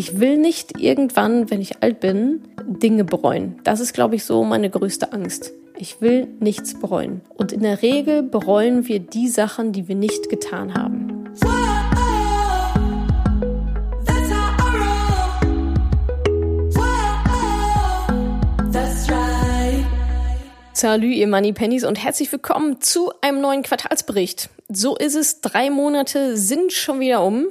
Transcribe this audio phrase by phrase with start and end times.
[0.00, 3.60] Ich will nicht irgendwann, wenn ich alt bin, Dinge bereuen.
[3.64, 5.52] Das ist, glaube ich, so meine größte Angst.
[5.76, 7.20] Ich will nichts bereuen.
[7.36, 11.28] Und in der Regel bereuen wir die Sachen, die wir nicht getan haben.
[20.72, 24.48] Salü, ihr Money Pennies und herzlich willkommen zu einem neuen Quartalsbericht.
[24.70, 27.48] So ist es, drei Monate sind schon wieder um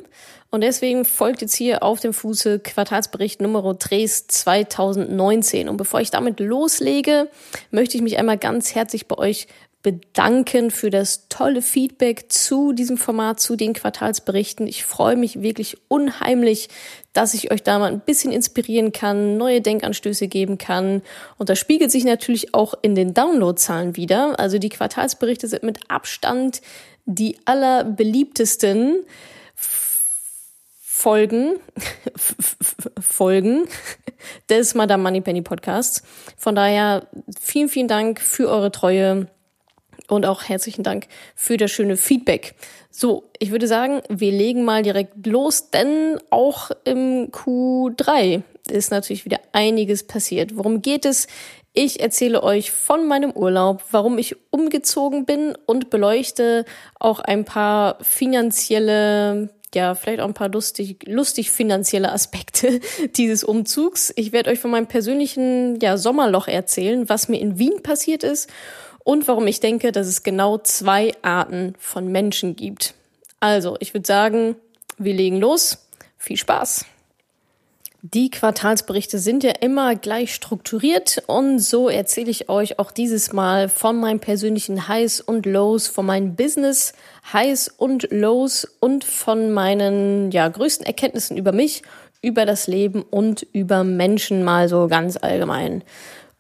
[0.52, 5.70] und deswegen folgt jetzt hier auf dem Fuße Quartalsbericht Nummer 3 2019.
[5.70, 7.30] Und bevor ich damit loslege,
[7.70, 9.48] möchte ich mich einmal ganz herzlich bei euch
[9.82, 14.68] bedanken für das tolle Feedback zu diesem Format, zu den Quartalsberichten.
[14.68, 16.68] Ich freue mich wirklich unheimlich,
[17.14, 21.02] dass ich euch da mal ein bisschen inspirieren kann, neue Denkanstöße geben kann.
[21.38, 24.38] Und das spiegelt sich natürlich auch in den Downloadzahlen wieder.
[24.38, 26.62] Also die Quartalsberichte sind mit Abstand
[27.06, 29.06] die allerbeliebtesten
[31.00, 31.56] Folgen,
[33.00, 33.70] Folgen
[34.50, 36.04] des Madame Moneypenny Podcasts.
[36.36, 37.08] Von daher
[37.40, 39.28] vielen, vielen Dank für eure Treue
[40.10, 42.54] und auch herzlichen Dank für das schöne Feedback.
[42.92, 49.24] So, ich würde sagen, wir legen mal direkt los, denn auch im Q3 ist natürlich
[49.24, 50.58] wieder einiges passiert.
[50.58, 51.28] Worum geht es?
[51.72, 56.66] Ich erzähle euch von meinem Urlaub, warum ich umgezogen bin und beleuchte
[57.00, 62.80] auch ein paar finanzielle ja, vielleicht auch ein paar lustig, lustig finanzielle Aspekte
[63.16, 64.12] dieses Umzugs.
[64.16, 68.50] Ich werde euch von meinem persönlichen ja, Sommerloch erzählen, was mir in Wien passiert ist
[69.04, 72.94] und warum ich denke, dass es genau zwei Arten von Menschen gibt.
[73.40, 74.56] Also, ich würde sagen,
[74.98, 75.88] wir legen los.
[76.18, 76.86] Viel Spaß!
[78.02, 83.68] Die Quartalsberichte sind ja immer gleich strukturiert und so erzähle ich euch auch dieses Mal
[83.68, 86.94] von meinen persönlichen Highs und Lows, von meinen Business
[87.34, 91.82] Highs und Lows und von meinen ja, größten Erkenntnissen über mich,
[92.22, 95.84] über das Leben und über Menschen mal so ganz allgemein.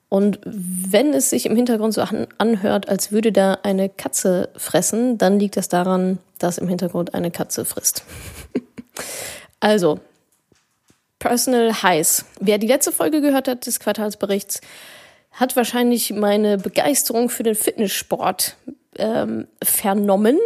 [0.07, 2.03] Und wenn es sich im Hintergrund so
[2.37, 7.31] anhört, als würde da eine Katze fressen, dann liegt das daran, dass im Hintergrund eine
[7.31, 8.03] Katze frisst.
[9.59, 9.99] also,
[11.19, 12.25] Personal Highs.
[12.39, 14.61] Wer die letzte Folge gehört hat des Quartalsberichts,
[15.31, 18.55] hat wahrscheinlich meine Begeisterung für den Fitnesssport
[18.97, 20.39] ähm, vernommen.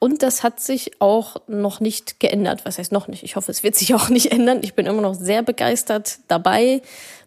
[0.00, 2.64] Und das hat sich auch noch nicht geändert.
[2.64, 3.24] Was heißt noch nicht?
[3.24, 4.60] Ich hoffe, es wird sich auch nicht ändern.
[4.62, 6.82] Ich bin immer noch sehr begeistert dabei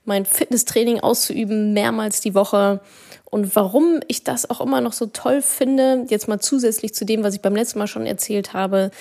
[0.06, 2.82] mein Fitnesstraining auszuüben, mehrmals die Woche.
[3.30, 7.24] Und warum ich das auch immer noch so toll finde, jetzt mal zusätzlich zu dem,
[7.24, 8.92] was ich beim letzten Mal schon erzählt habe,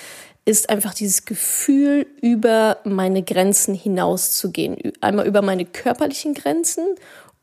[0.45, 4.93] ist einfach dieses Gefühl, über meine Grenzen hinauszugehen.
[5.01, 6.95] Einmal über meine körperlichen Grenzen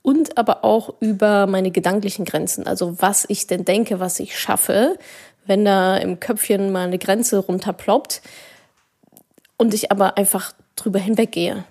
[0.03, 2.67] und aber auch über meine gedanklichen Grenzen.
[2.67, 4.99] Also was ich denn denke, was ich schaffe,
[5.47, 8.21] wenn da im Köpfchen mal eine Grenze runterploppt
[9.57, 11.65] und ich aber einfach drüber hinweggehe.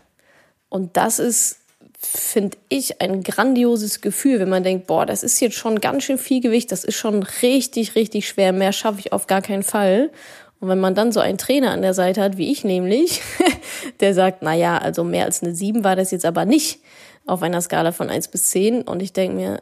[0.69, 1.59] Und das ist
[1.99, 6.19] finde ich, ein grandioses Gefühl, wenn man denkt, boah, das ist jetzt schon ganz schön
[6.19, 10.11] viel Gewicht, das ist schon richtig, richtig schwer, mehr schaffe ich auf gar keinen Fall.
[10.59, 13.21] Und wenn man dann so einen Trainer an der Seite hat, wie ich nämlich,
[13.99, 16.79] der sagt, na ja, also mehr als eine 7 war das jetzt aber nicht
[17.25, 18.81] auf einer Skala von 1 bis 10.
[18.81, 19.61] Und ich denke mir,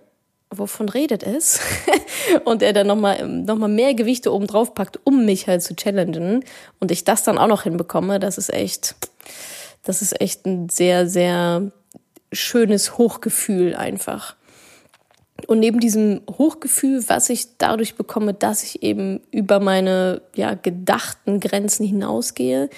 [0.51, 1.59] wovon redet es?
[2.45, 5.75] und er dann nochmal noch mal mehr Gewichte oben drauf packt, um mich halt zu
[5.75, 6.45] challengen.
[6.79, 8.95] Und ich das dann auch noch hinbekomme, das ist echt,
[9.83, 11.72] das ist echt ein sehr, sehr
[12.31, 14.35] schönes Hochgefühl einfach.
[15.47, 21.40] Und neben diesem Hochgefühl, was ich dadurch bekomme, dass ich eben über meine ja, gedachten
[21.40, 22.69] Grenzen hinausgehe,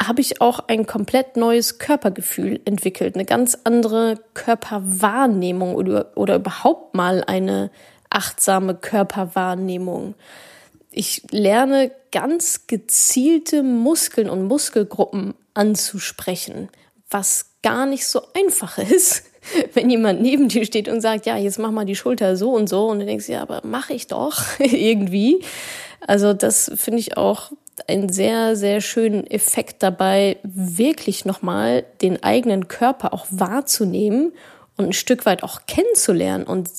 [0.00, 6.94] habe ich auch ein komplett neues Körpergefühl entwickelt, eine ganz andere Körperwahrnehmung oder, oder überhaupt
[6.94, 7.70] mal eine
[8.10, 10.14] achtsame Körperwahrnehmung.
[10.90, 16.68] Ich lerne ganz gezielte Muskeln und Muskelgruppen anzusprechen,
[17.08, 19.24] was gar nicht so einfach ist,
[19.74, 22.68] wenn jemand neben dir steht und sagt, ja, jetzt mach mal die Schulter so und
[22.68, 25.42] so und du denkst, ja, aber mache ich doch irgendwie.
[26.06, 27.52] Also das finde ich auch
[27.88, 34.32] einen sehr, sehr schönen Effekt dabei, wirklich nochmal den eigenen Körper auch wahrzunehmen
[34.76, 36.70] und ein Stück weit auch kennenzulernen und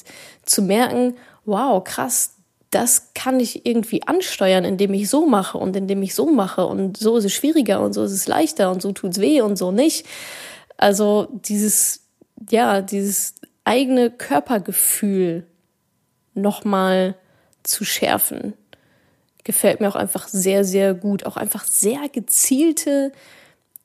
[0.45, 1.15] zu merken,
[1.45, 2.33] wow, krass,
[2.69, 6.97] das kann ich irgendwie ansteuern, indem ich so mache und indem ich so mache und
[6.97, 9.71] so ist es schwieriger und so ist es leichter und so tut's weh und so
[9.71, 10.05] nicht.
[10.77, 12.02] Also dieses,
[12.49, 15.45] ja, dieses eigene Körpergefühl
[16.33, 17.15] nochmal
[17.63, 18.53] zu schärfen,
[19.43, 21.25] gefällt mir auch einfach sehr, sehr gut.
[21.25, 23.11] Auch einfach sehr gezielte,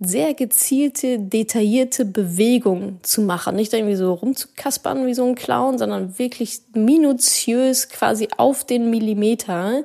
[0.00, 3.56] sehr gezielte, detaillierte Bewegungen zu machen.
[3.56, 9.84] Nicht irgendwie so rumzukaspern wie so ein Clown, sondern wirklich minutiös quasi auf den Millimeter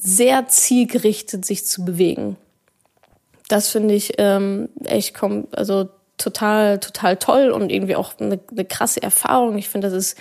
[0.00, 2.36] sehr zielgerichtet sich zu bewegen
[3.48, 5.88] das finde ich ähm, echt komm, also
[6.18, 9.58] total, total toll und irgendwie auch eine, eine krasse Erfahrung.
[9.58, 10.18] Ich finde, das ist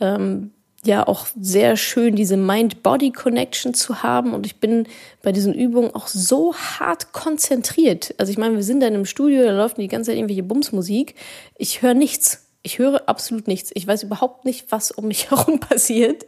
[0.00, 0.52] ähm,
[0.84, 4.32] ja auch sehr schön, diese Mind-Body-Connection zu haben.
[4.32, 4.86] Und ich bin
[5.22, 8.14] bei diesen Übungen auch so hart konzentriert.
[8.18, 11.14] Also ich meine, wir sind dann im Studio, da läuft die ganze Zeit irgendwelche Bumsmusik.
[11.56, 12.44] Ich höre nichts.
[12.62, 13.70] Ich höre absolut nichts.
[13.74, 16.26] Ich weiß überhaupt nicht, was um mich herum passiert.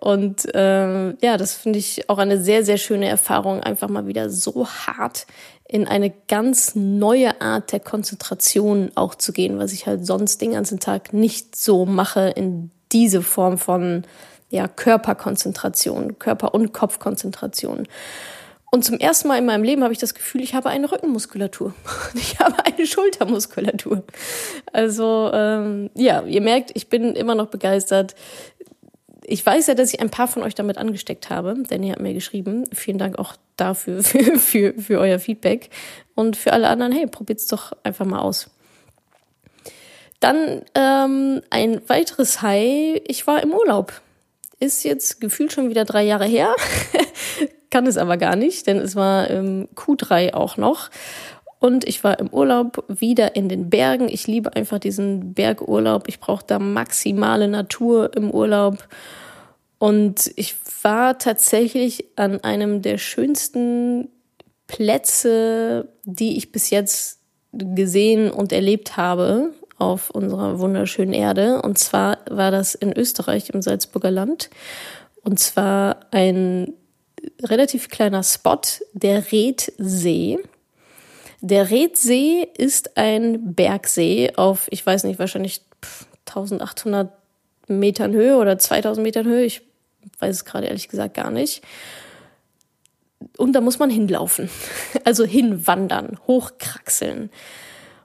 [0.00, 4.30] Und ähm, ja, das finde ich auch eine sehr, sehr schöne Erfahrung, einfach mal wieder
[4.30, 5.26] so hart
[5.72, 10.52] in eine ganz neue Art der Konzentration auch zu gehen, was ich halt sonst den
[10.52, 14.02] ganzen Tag nicht so mache in diese Form von
[14.48, 17.86] ja, Körperkonzentration, Körper- und Kopfkonzentration.
[18.72, 21.72] Und zum ersten Mal in meinem Leben habe ich das Gefühl, ich habe eine Rückenmuskulatur.
[22.14, 24.02] Ich habe eine Schultermuskulatur.
[24.72, 28.16] Also ähm, ja, ihr merkt, ich bin immer noch begeistert.
[29.24, 32.02] Ich weiß ja, dass ich ein paar von euch damit angesteckt habe, denn ihr habt
[32.02, 32.64] mir geschrieben.
[32.72, 35.70] Vielen Dank auch dafür, für, für, für euer Feedback.
[36.14, 38.50] Und für alle anderen, hey, probiert's doch einfach mal aus.
[40.20, 43.00] Dann ähm, ein weiteres High.
[43.06, 44.00] Ich war im Urlaub.
[44.58, 46.54] Ist jetzt gefühlt schon wieder drei Jahre her.
[47.70, 50.90] Kann es aber gar nicht, denn es war ähm, Q3 auch noch.
[51.60, 54.08] Und ich war im Urlaub wieder in den Bergen.
[54.08, 56.08] Ich liebe einfach diesen Bergurlaub.
[56.08, 58.78] Ich brauche da maximale Natur im Urlaub.
[59.78, 64.08] Und ich war tatsächlich an einem der schönsten
[64.66, 67.20] Plätze, die ich bis jetzt
[67.52, 71.60] gesehen und erlebt habe auf unserer wunderschönen Erde.
[71.60, 74.48] Und zwar war das in Österreich im Salzburger Land.
[75.22, 76.72] Und zwar ein
[77.42, 78.60] relativ kleiner Spot,
[78.92, 80.38] der Redsee.
[81.40, 85.62] Der Redsee ist ein Bergsee auf, ich weiß nicht, wahrscheinlich
[86.26, 87.12] 1800
[87.68, 89.44] Metern Höhe oder 2000 Metern Höhe.
[89.44, 89.62] Ich
[90.18, 91.62] weiß es gerade ehrlich gesagt gar nicht.
[93.36, 94.50] Und da muss man hinlaufen.
[95.04, 97.30] Also hinwandern, hochkraxeln.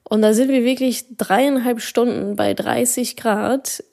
[0.04, 3.84] Und da sind wir wirklich dreieinhalb Stunden bei 30 Grad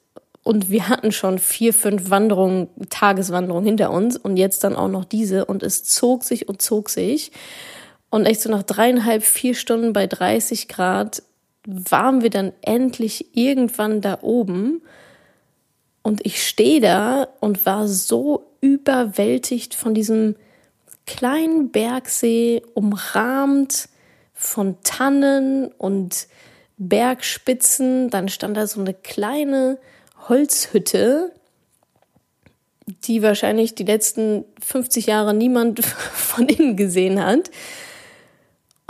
[0.44, 5.04] und wir hatten schon vier, fünf Wanderungen, Tageswanderungen hinter uns und jetzt dann auch noch
[5.04, 7.32] diese und es zog sich und zog sich.
[8.12, 11.22] Und echt so nach dreieinhalb, vier Stunden bei 30 Grad
[11.66, 14.82] waren wir dann endlich irgendwann da oben.
[16.02, 20.36] Und ich stehe da und war so überwältigt von diesem
[21.06, 23.88] kleinen Bergsee, umrahmt
[24.34, 26.28] von Tannen und
[26.76, 28.10] Bergspitzen.
[28.10, 29.78] Dann stand da so eine kleine
[30.28, 31.32] Holzhütte,
[33.04, 35.82] die wahrscheinlich die letzten 50 Jahre niemand
[36.12, 37.50] von innen gesehen hat.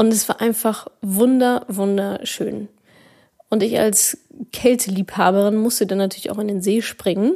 [0.02, 2.66] Und es war einfach wunder, wunderschön.
[3.50, 4.18] Und ich als
[4.52, 7.34] Kälteliebhaberin musste dann natürlich auch in den See springen,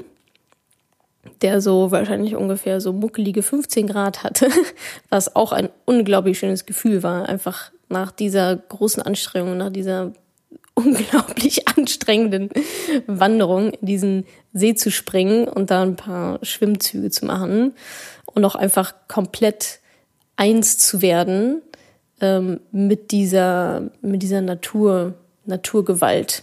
[1.43, 4.49] der so wahrscheinlich ungefähr so muckelige 15 Grad hatte,
[5.11, 10.13] was auch ein unglaublich schönes Gefühl war, einfach nach dieser großen Anstrengung, nach dieser
[10.75, 12.51] unglaublich anstrengenden
[13.07, 17.77] Wanderung in diesen See zu springen und da ein paar Schwimmzüge zu machen
[18.25, 19.79] und auch einfach komplett
[20.35, 21.63] eins zu werden
[22.21, 25.15] ähm, mit dieser mit dieser Natur
[25.45, 26.43] Naturgewalt.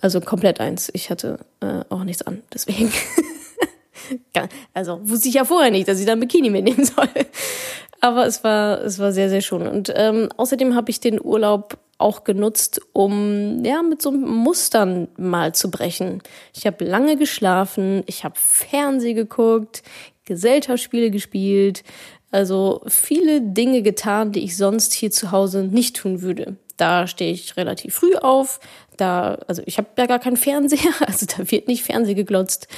[0.00, 0.90] Also komplett eins.
[0.94, 2.92] Ich hatte äh, auch nichts an, deswegen.
[4.74, 7.08] also wusste ich ja vorher nicht, dass ich da ein Bikini mitnehmen soll.
[8.00, 9.66] Aber es war, es war sehr, sehr schön.
[9.68, 15.54] Und ähm, außerdem habe ich den Urlaub auch genutzt, um ja mit so Mustern mal
[15.54, 16.20] zu brechen.
[16.52, 19.84] Ich habe lange geschlafen, ich habe Fernseh geguckt,
[20.24, 21.84] Gesellschaftsspiele gespielt,
[22.32, 26.56] also viele Dinge getan, die ich sonst hier zu Hause nicht tun würde.
[26.78, 28.58] Da stehe ich relativ früh auf.
[28.96, 32.68] Da, also ich habe ja gar keinen Fernseher, also da wird nicht Fernseh geglotzt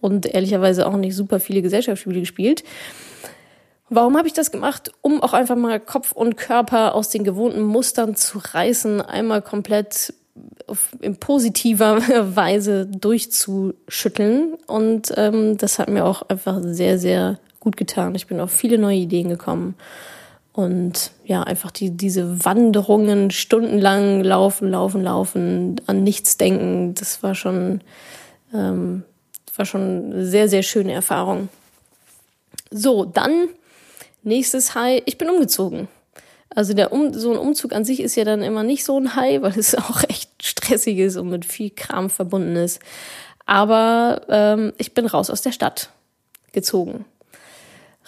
[0.00, 2.62] und ehrlicherweise auch nicht super viele Gesellschaftsspiele gespielt.
[3.88, 4.92] Warum habe ich das gemacht?
[5.00, 10.14] Um auch einfach mal Kopf und Körper aus den gewohnten Mustern zu reißen, einmal komplett
[11.00, 12.00] in positiver
[12.36, 14.54] Weise durchzuschütteln.
[14.66, 18.14] Und ähm, das hat mir auch einfach sehr, sehr gut getan.
[18.14, 19.74] Ich bin auf viele neue Ideen gekommen.
[20.52, 27.36] Und ja, einfach die, diese Wanderungen, stundenlang laufen, laufen, laufen, an nichts denken, das war
[27.36, 27.82] schon,
[28.52, 29.04] ähm,
[29.54, 31.48] war schon eine sehr, sehr schöne Erfahrung.
[32.72, 33.48] So, dann
[34.22, 35.88] Nächstes High, ich bin umgezogen.
[36.50, 39.14] Also der um, so ein Umzug an sich ist ja dann immer nicht so ein
[39.14, 42.80] High, weil es auch echt stressig ist und mit viel Kram verbunden ist.
[43.46, 45.90] Aber ähm, ich bin raus aus der Stadt
[46.52, 47.04] gezogen.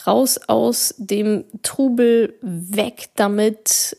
[0.06, 3.96] Raus aus dem Trubel, weg damit,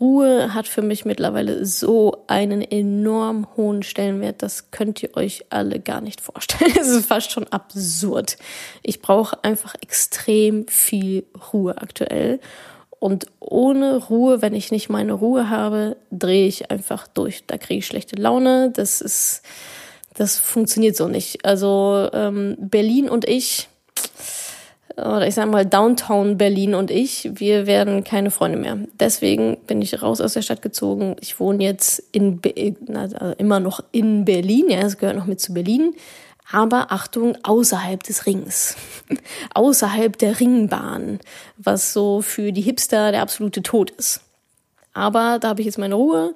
[0.00, 5.78] Ruhe hat für mich mittlerweile so einen enorm hohen Stellenwert, das könnt ihr euch alle
[5.78, 6.72] gar nicht vorstellen.
[6.80, 8.38] Es ist fast schon absurd.
[8.82, 12.40] Ich brauche einfach extrem viel Ruhe aktuell.
[12.98, 17.44] Und ohne Ruhe, wenn ich nicht meine Ruhe habe, drehe ich einfach durch.
[17.46, 18.72] Da kriege ich schlechte Laune.
[18.72, 19.42] Das ist,
[20.14, 21.44] das funktioniert so nicht.
[21.44, 23.68] Also ähm, Berlin und ich,
[24.96, 28.78] oder ich sage mal Downtown Berlin und ich, wir werden keine Freunde mehr.
[28.98, 31.16] Deswegen bin ich raus aus der Stadt gezogen.
[31.20, 32.40] Ich wohne jetzt in
[32.94, 35.94] also immer noch in Berlin, ja, es gehört noch mit zu Berlin,
[36.50, 38.76] aber Achtung, außerhalb des Rings,
[39.54, 41.20] außerhalb der Ringbahn,
[41.58, 44.22] was so für die Hipster der absolute Tod ist.
[44.94, 46.34] Aber da habe ich jetzt meine Ruhe.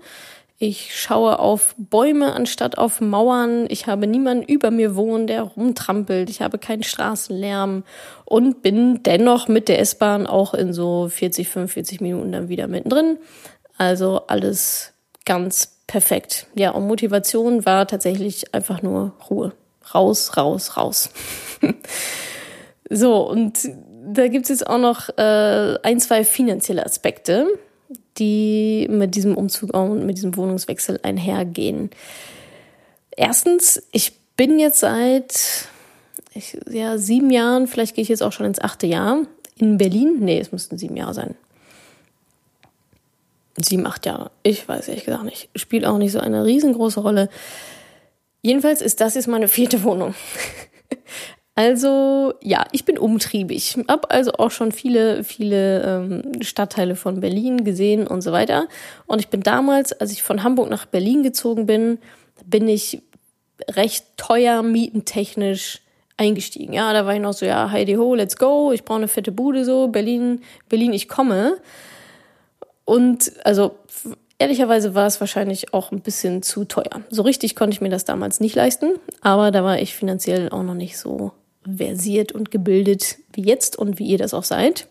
[0.63, 3.65] Ich schaue auf Bäume anstatt auf Mauern.
[3.71, 6.29] Ich habe niemanden über mir wohnen, der rumtrampelt.
[6.29, 7.83] Ich habe keinen Straßenlärm
[8.27, 13.17] und bin dennoch mit der S-Bahn auch in so 40, 45 Minuten dann wieder mittendrin.
[13.79, 14.93] Also alles
[15.25, 16.47] ganz perfekt.
[16.55, 19.55] Ja, und Motivation war tatsächlich einfach nur Ruhe.
[19.95, 21.09] Raus, raus, raus.
[22.91, 23.67] so, und
[24.13, 27.47] da gibt es jetzt auch noch äh, ein, zwei finanzielle Aspekte
[28.19, 31.91] die mit diesem Umzug und mit diesem Wohnungswechsel einhergehen.
[33.17, 35.69] Erstens, ich bin jetzt seit
[36.33, 40.19] ich, ja, sieben Jahren, vielleicht gehe ich jetzt auch schon ins achte Jahr, in Berlin.
[40.21, 41.35] Nee, es müssten sieben Jahre sein.
[43.61, 44.31] Sieben, acht Jahre.
[44.43, 45.49] Ich weiß ehrlich gesagt nicht.
[45.57, 47.29] Spielt auch nicht so eine riesengroße Rolle.
[48.43, 50.15] Jedenfalls ist das jetzt meine vierte Wohnung.
[51.61, 53.77] Also ja, ich bin umtriebig.
[53.87, 58.67] Hab also auch schon viele, viele ähm, Stadtteile von Berlin gesehen und so weiter.
[59.07, 61.99] Und ich bin damals, als ich von Hamburg nach Berlin gezogen bin,
[62.47, 63.03] bin ich
[63.69, 65.83] recht teuer mietentechnisch
[66.17, 66.73] eingestiegen.
[66.73, 69.31] Ja, da war ich noch so, ja, Heidi ho, let's go, ich brauche eine fette
[69.31, 70.41] Bude so, Berlin,
[70.71, 71.59] Berlin, ich komme.
[72.87, 73.77] Und also
[74.39, 77.03] ehrlicherweise war es wahrscheinlich auch ein bisschen zu teuer.
[77.11, 80.63] So richtig konnte ich mir das damals nicht leisten, aber da war ich finanziell auch
[80.63, 81.33] noch nicht so
[81.65, 84.89] versiert und gebildet wie jetzt und wie ihr das auch seid.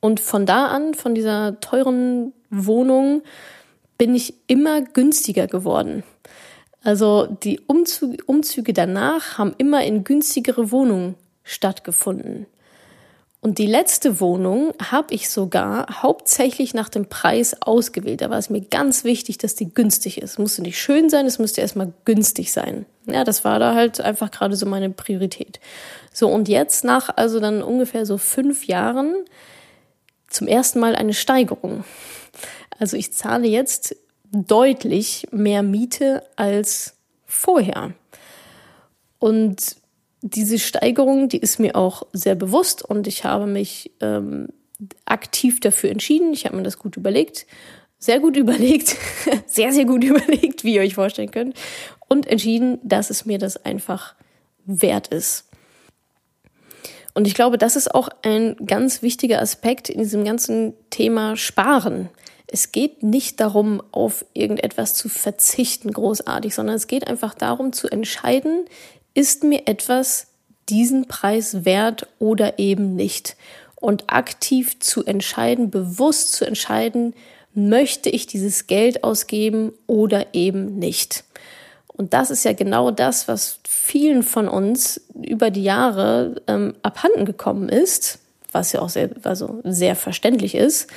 [0.00, 3.22] Und von da an, von dieser teuren Wohnung,
[3.96, 6.02] bin ich immer günstiger geworden.
[6.82, 12.46] Also die Umzüge, danach haben immer in günstigere Wohnungen stattgefunden.
[13.44, 18.22] Und die letzte Wohnung habe ich sogar hauptsächlich nach dem Preis ausgewählt.
[18.22, 20.30] Da war es mir ganz wichtig, dass die günstig ist.
[20.30, 22.86] Es musste nicht schön sein, es musste erstmal günstig sein.
[23.04, 25.60] Ja, das war da halt einfach gerade so meine Priorität.
[26.10, 29.14] So, und jetzt nach also dann ungefähr so fünf Jahren
[30.26, 31.84] zum ersten Mal eine Steigerung.
[32.78, 33.94] Also ich zahle jetzt
[34.32, 36.94] deutlich mehr Miete als
[37.26, 37.92] vorher.
[39.18, 39.76] Und
[40.26, 44.48] diese Steigerung, die ist mir auch sehr bewusst und ich habe mich ähm,
[45.04, 46.32] aktiv dafür entschieden.
[46.32, 47.46] Ich habe mir das gut überlegt,
[47.98, 48.96] sehr gut überlegt,
[49.46, 51.54] sehr, sehr gut überlegt, wie ihr euch vorstellen könnt,
[52.08, 54.14] und entschieden, dass es mir das einfach
[54.64, 55.44] wert ist.
[57.12, 62.08] Und ich glaube, das ist auch ein ganz wichtiger Aspekt in diesem ganzen Thema Sparen.
[62.46, 67.88] Es geht nicht darum, auf irgendetwas zu verzichten, großartig, sondern es geht einfach darum zu
[67.88, 68.64] entscheiden,
[69.14, 70.28] ist mir etwas
[70.68, 73.36] diesen Preis wert oder eben nicht.
[73.76, 77.14] Und aktiv zu entscheiden, bewusst zu entscheiden,
[77.54, 81.24] möchte ich dieses Geld ausgeben oder eben nicht.
[81.86, 87.24] Und das ist ja genau das, was vielen von uns über die Jahre ähm, abhanden
[87.24, 88.18] gekommen ist,
[88.50, 90.88] was ja auch sehr, also sehr verständlich ist.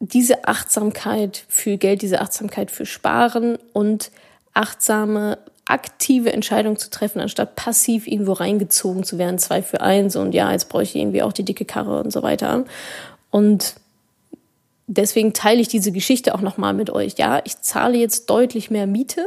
[0.00, 4.10] Diese Achtsamkeit für Geld, diese Achtsamkeit für Sparen und
[4.54, 10.32] achtsame aktive Entscheidung zu treffen, anstatt passiv irgendwo reingezogen zu werden, zwei für eins und
[10.32, 12.64] ja, jetzt brauche ich irgendwie auch die dicke Karre und so weiter.
[13.30, 13.74] Und
[14.86, 17.14] deswegen teile ich diese Geschichte auch nochmal mit euch.
[17.16, 19.26] Ja, ich zahle jetzt deutlich mehr Miete.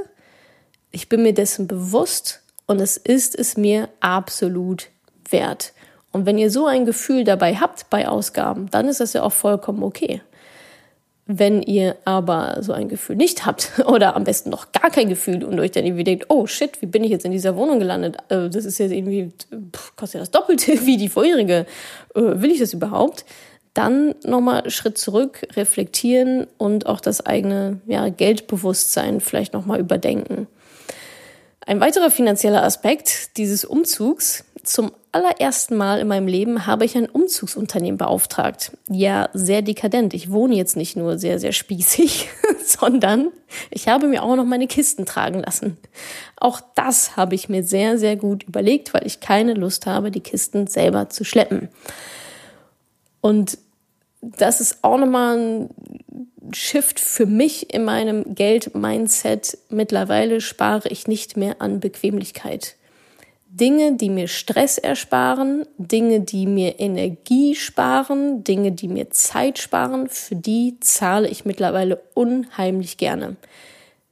[0.91, 4.89] Ich bin mir dessen bewusst und es ist es mir absolut
[5.29, 5.73] wert.
[6.11, 9.33] Und wenn ihr so ein Gefühl dabei habt bei Ausgaben, dann ist das ja auch
[9.33, 10.21] vollkommen okay.
[11.29, 15.43] Wenn ihr aber so ein Gefühl nicht habt oder am besten noch gar kein Gefühl
[15.43, 18.17] und euch dann irgendwie denkt, oh shit, wie bin ich jetzt in dieser Wohnung gelandet?
[18.29, 19.31] Äh, das ist jetzt irgendwie,
[19.97, 21.65] kostet ja das Doppelte wie die vorherige.
[22.15, 23.25] Äh, will ich das überhaupt?
[23.73, 30.47] Dann nochmal Schritt zurück, reflektieren und auch das eigene ja, Geldbewusstsein vielleicht nochmal überdenken.
[31.67, 37.09] Ein weiterer finanzieller Aspekt dieses Umzugs zum allerersten Mal in meinem Leben habe ich ein
[37.09, 38.73] Umzugsunternehmen beauftragt.
[38.89, 40.13] Ja, sehr dekadent.
[40.13, 42.27] Ich wohne jetzt nicht nur sehr, sehr spießig,
[42.65, 43.29] sondern
[43.71, 45.77] ich habe mir auch noch meine Kisten tragen lassen.
[46.35, 50.19] Auch das habe ich mir sehr, sehr gut überlegt, weil ich keine Lust habe, die
[50.19, 51.69] Kisten selber zu schleppen.
[53.21, 53.57] Und
[54.21, 55.69] das ist auch nochmal ein
[56.51, 59.57] Shift für mich in meinem Geld-Mindset.
[59.69, 62.75] Mittlerweile spare ich nicht mehr an Bequemlichkeit
[63.59, 70.09] Dinge, die mir Stress ersparen, Dinge, die mir Energie sparen, Dinge, die mir Zeit sparen,
[70.09, 73.35] für die zahle ich mittlerweile unheimlich gerne.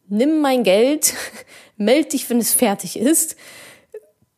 [0.08, 1.14] Nimm mein Geld,
[1.78, 3.36] meld dich, wenn es fertig ist.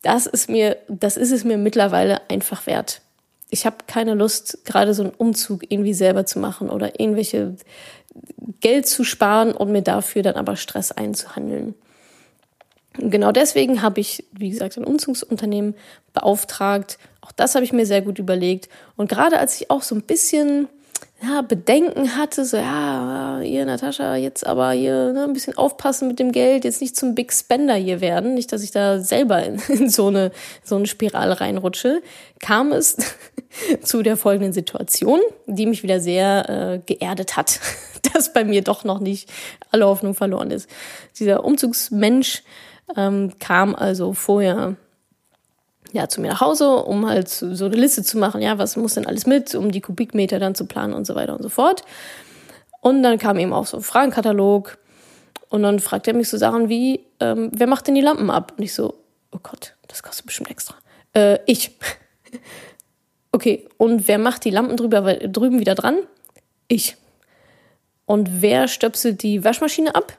[0.02, 3.02] Das ist mir, das ist es mir mittlerweile einfach wert.
[3.50, 7.56] Ich habe keine Lust, gerade so einen Umzug irgendwie selber zu machen oder irgendwelche
[8.60, 11.76] Geld zu sparen und mir dafür dann aber Stress einzuhandeln.
[12.98, 15.76] Genau deswegen habe ich, wie gesagt, ein Umzugsunternehmen
[16.14, 16.98] beauftragt.
[17.22, 18.70] Auch das habe ich mir sehr gut überlegt.
[18.96, 20.68] Und gerade als ich auch so ein bisschen
[21.22, 26.20] ja, Bedenken hatte, so, ja, ihr Natascha, jetzt aber hier ne, ein bisschen aufpassen mit
[26.20, 29.60] dem Geld, jetzt nicht zum Big Spender hier werden, nicht, dass ich da selber in,
[29.68, 30.32] in so, eine,
[30.64, 32.04] so eine Spirale reinrutsche,
[32.40, 32.98] kam es
[33.82, 37.60] zu der folgenden Situation, die mich wieder sehr äh, geerdet hat,
[38.14, 39.28] dass bei mir doch noch nicht
[39.72, 40.70] alle Hoffnung verloren ist.
[41.18, 42.44] Dieser Umzugsmensch
[42.96, 44.76] ähm, kam also vorher
[45.94, 48.96] ja, zu mir nach Hause, um halt so eine Liste zu machen, ja, was muss
[48.96, 51.84] denn alles mit, um die Kubikmeter dann zu planen und so weiter und so fort.
[52.82, 54.78] Und dann kam eben auch so ein Fragenkatalog
[55.50, 58.54] und dann fragt er mich so Sachen wie, ähm, wer macht denn die Lampen ab?
[58.58, 58.96] Und ich so,
[59.32, 60.76] oh Gott, das kostet bestimmt extra.
[61.14, 61.72] Äh, ich.
[63.32, 66.00] okay, und wer macht die Lampen drüber, drüben wieder dran?
[66.68, 66.98] Ich.
[68.06, 70.18] Und wer stöpselt die Waschmaschine ab?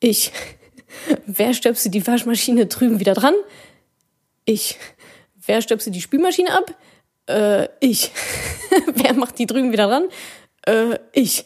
[0.00, 0.32] Ich.
[1.26, 3.34] wer stöpselt die Waschmaschine drüben wieder dran?
[4.44, 4.78] Ich.
[5.46, 6.74] Wer stöpselt die Spülmaschine ab?
[7.26, 8.10] Äh, ich.
[8.94, 10.08] Wer macht die drüben wieder ran?
[10.66, 11.44] Äh, ich.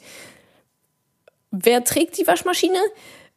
[1.51, 2.79] Wer trägt die Waschmaschine?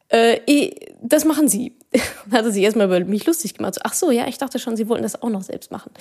[0.08, 0.70] Äh,
[1.02, 1.76] das machen sie.
[1.92, 3.74] Dann hat er sich erstmal über mich lustig gemacht.
[3.74, 5.92] So, ach so, ja, ich dachte schon, sie wollten das auch noch selbst machen.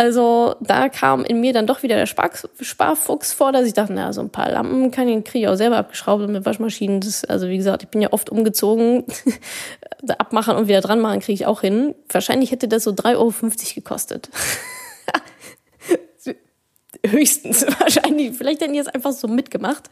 [0.00, 3.92] Also da kam in mir dann doch wieder der Spar Sparfuchs vor, dass ich dachte,
[3.92, 7.02] na, so ein paar Lampen kann ich, kriege ich auch selber abgeschraubt mit Waschmaschinen.
[7.02, 9.04] Das, also wie gesagt, ich bin ja oft umgezogen.
[10.16, 11.94] Abmachen und wieder dran machen kriege ich auch hin.
[12.10, 13.34] Wahrscheinlich hätte das so 3,50 Euro
[13.74, 14.30] gekostet.
[17.06, 18.38] Höchstens wahrscheinlich.
[18.38, 19.90] Vielleicht hätten die es einfach so mitgemacht.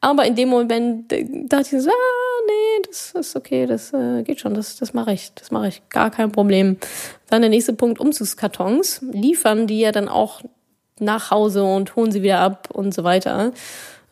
[0.00, 4.22] Aber in dem Moment äh, dachte ich so, ah, nee, das ist okay, das äh,
[4.22, 6.78] geht schon, das, das mache ich, das mache ich, gar kein Problem.
[7.28, 9.02] Dann der nächste Punkt, Umzugskartons.
[9.12, 10.42] Liefern die ja dann auch
[10.98, 13.52] nach Hause und holen sie wieder ab und so weiter.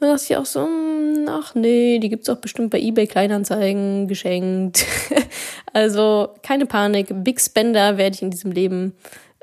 [0.00, 4.08] Dann dachte ich auch so, hm, ach nee, die gibt's auch bestimmt bei eBay Kleinanzeigen
[4.08, 4.84] geschenkt.
[5.72, 8.94] also keine Panik, Big Spender werde ich in diesem Leben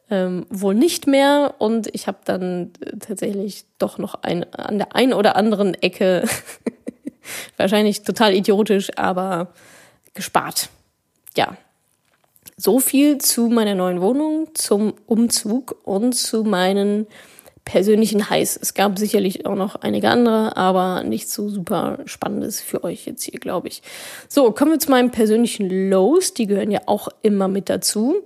[0.09, 1.55] ähm, wohl nicht mehr.
[1.57, 6.23] Und ich habe dann tatsächlich doch noch ein, an der einen oder anderen Ecke,
[7.57, 9.53] wahrscheinlich total idiotisch, aber
[10.13, 10.69] gespart.
[11.35, 11.57] Ja.
[12.57, 17.07] So viel zu meiner neuen Wohnung, zum Umzug und zu meinen
[17.65, 18.57] persönlichen Highs.
[18.61, 23.23] Es gab sicherlich auch noch einige andere, aber nicht so super spannendes für euch jetzt
[23.23, 23.81] hier, glaube ich.
[24.29, 26.33] So, kommen wir zu meinen persönlichen Lows.
[26.35, 28.23] Die gehören ja auch immer mit dazu.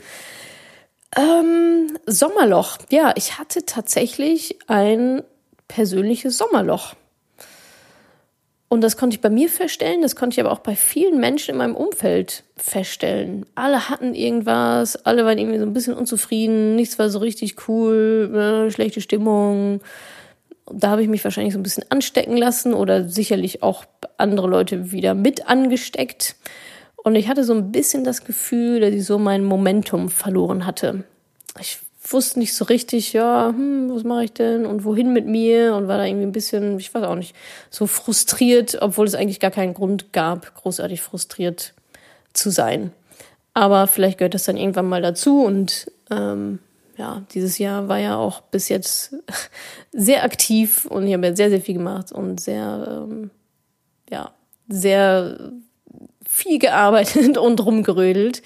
[1.18, 2.78] Ähm, Sommerloch.
[2.92, 5.24] Ja, ich hatte tatsächlich ein
[5.68, 6.94] persönliches Sommerloch.
[8.70, 11.52] Und das konnte ich bei mir feststellen, das konnte ich aber auch bei vielen Menschen
[11.52, 13.48] in meinem Umfeld feststellen.
[13.56, 18.68] Alle hatten irgendwas, alle waren irgendwie so ein bisschen unzufrieden, nichts war so richtig cool,
[18.68, 19.82] äh, schlechte Stimmung.
[20.72, 23.86] Da habe ich mich wahrscheinlich so ein bisschen anstecken lassen oder sicherlich auch
[24.18, 26.36] andere Leute wieder mit angesteckt.
[26.96, 31.06] Und ich hatte so ein bisschen das Gefühl, dass ich so mein Momentum verloren hatte.
[31.60, 31.80] Ich
[32.12, 35.88] wusste nicht so richtig, ja, hm, was mache ich denn und wohin mit mir und
[35.88, 37.36] war da irgendwie ein bisschen, ich weiß auch nicht,
[37.70, 41.74] so frustriert, obwohl es eigentlich gar keinen Grund gab, großartig frustriert
[42.34, 42.92] zu sein.
[43.54, 46.60] Aber vielleicht gehört das dann irgendwann mal dazu und ähm,
[46.98, 49.16] ja, dieses Jahr war ja auch bis jetzt
[49.92, 53.32] sehr aktiv und ich habe ja sehr, sehr viel gemacht und sehr, ähm,
[54.10, 54.32] ja,
[54.68, 55.52] sehr
[56.28, 58.44] viel gearbeitet und rumgerödelt.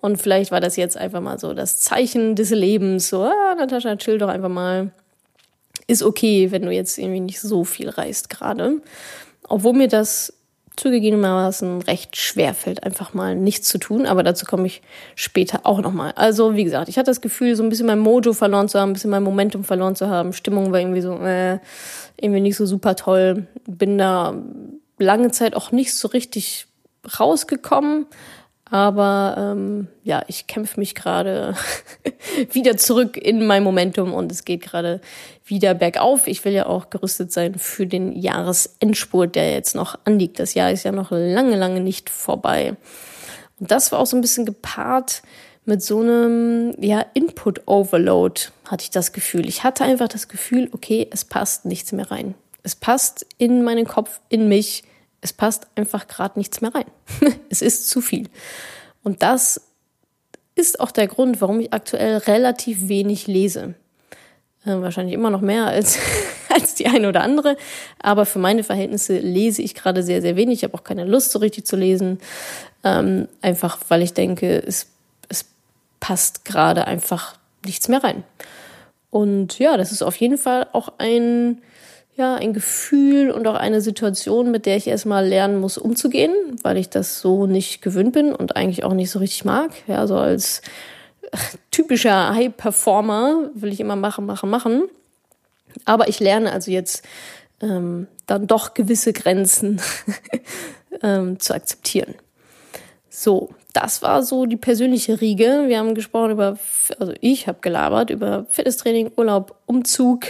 [0.00, 3.08] Und vielleicht war das jetzt einfach mal so das Zeichen des Lebens.
[3.08, 4.92] So, ah, Natascha, chill doch einfach mal.
[5.86, 8.80] Ist okay, wenn du jetzt irgendwie nicht so viel reist gerade.
[9.48, 10.32] Obwohl mir das
[10.76, 14.06] zugegebenermaßen recht schwer fällt, einfach mal nichts zu tun.
[14.06, 14.80] Aber dazu komme ich
[15.14, 16.12] später auch nochmal.
[16.16, 18.90] Also, wie gesagt, ich hatte das Gefühl, so ein bisschen mein Mojo verloren zu haben,
[18.90, 20.32] ein bisschen mein Momentum verloren zu haben.
[20.32, 21.58] Stimmung war irgendwie so, äh,
[22.16, 23.46] irgendwie nicht so super toll.
[23.66, 24.34] Bin da
[24.98, 26.66] lange Zeit auch nicht so richtig
[27.18, 28.06] rausgekommen.
[28.70, 31.56] Aber ähm, ja, ich kämpfe mich gerade
[32.52, 35.00] wieder zurück in mein Momentum und es geht gerade
[35.44, 36.28] wieder bergauf.
[36.28, 40.38] Ich will ja auch gerüstet sein für den Jahresendspurt, der jetzt noch anliegt.
[40.38, 42.76] Das Jahr ist ja noch lange, lange nicht vorbei.
[43.58, 45.22] Und das war auch so ein bisschen gepaart
[45.64, 49.48] mit so einem ja, Input-Overload, hatte ich das Gefühl.
[49.48, 52.34] Ich hatte einfach das Gefühl, okay, es passt nichts mehr rein.
[52.62, 54.84] Es passt in meinen Kopf, in mich
[55.20, 56.86] es passt einfach gerade nichts mehr rein.
[57.50, 58.28] es ist zu viel.
[59.02, 59.60] Und das
[60.54, 63.74] ist auch der Grund, warum ich aktuell relativ wenig lese.
[64.64, 65.98] Äh, wahrscheinlich immer noch mehr als,
[66.48, 67.56] als die eine oder andere.
[67.98, 70.58] Aber für meine Verhältnisse lese ich gerade sehr, sehr wenig.
[70.58, 72.18] Ich habe auch keine Lust, so richtig zu lesen.
[72.84, 74.86] Ähm, einfach, weil ich denke, es,
[75.28, 75.46] es
[75.98, 78.24] passt gerade einfach nichts mehr rein.
[79.10, 81.62] Und ja, das ist auf jeden Fall auch ein,
[82.16, 86.76] ja, ein Gefühl und auch eine Situation, mit der ich erstmal lernen muss, umzugehen, weil
[86.76, 89.70] ich das so nicht gewöhnt bin und eigentlich auch nicht so richtig mag.
[89.86, 90.62] Ja, so als
[91.70, 94.82] typischer High-Performer will ich immer machen, machen, machen.
[95.84, 97.04] Aber ich lerne also jetzt
[97.62, 99.80] ähm, dann doch gewisse Grenzen
[101.02, 102.14] ähm, zu akzeptieren.
[103.08, 105.64] So, das war so die persönliche Riege.
[105.66, 106.58] Wir haben gesprochen über,
[106.98, 110.26] also ich habe gelabert über Fitnesstraining, Urlaub, Umzug,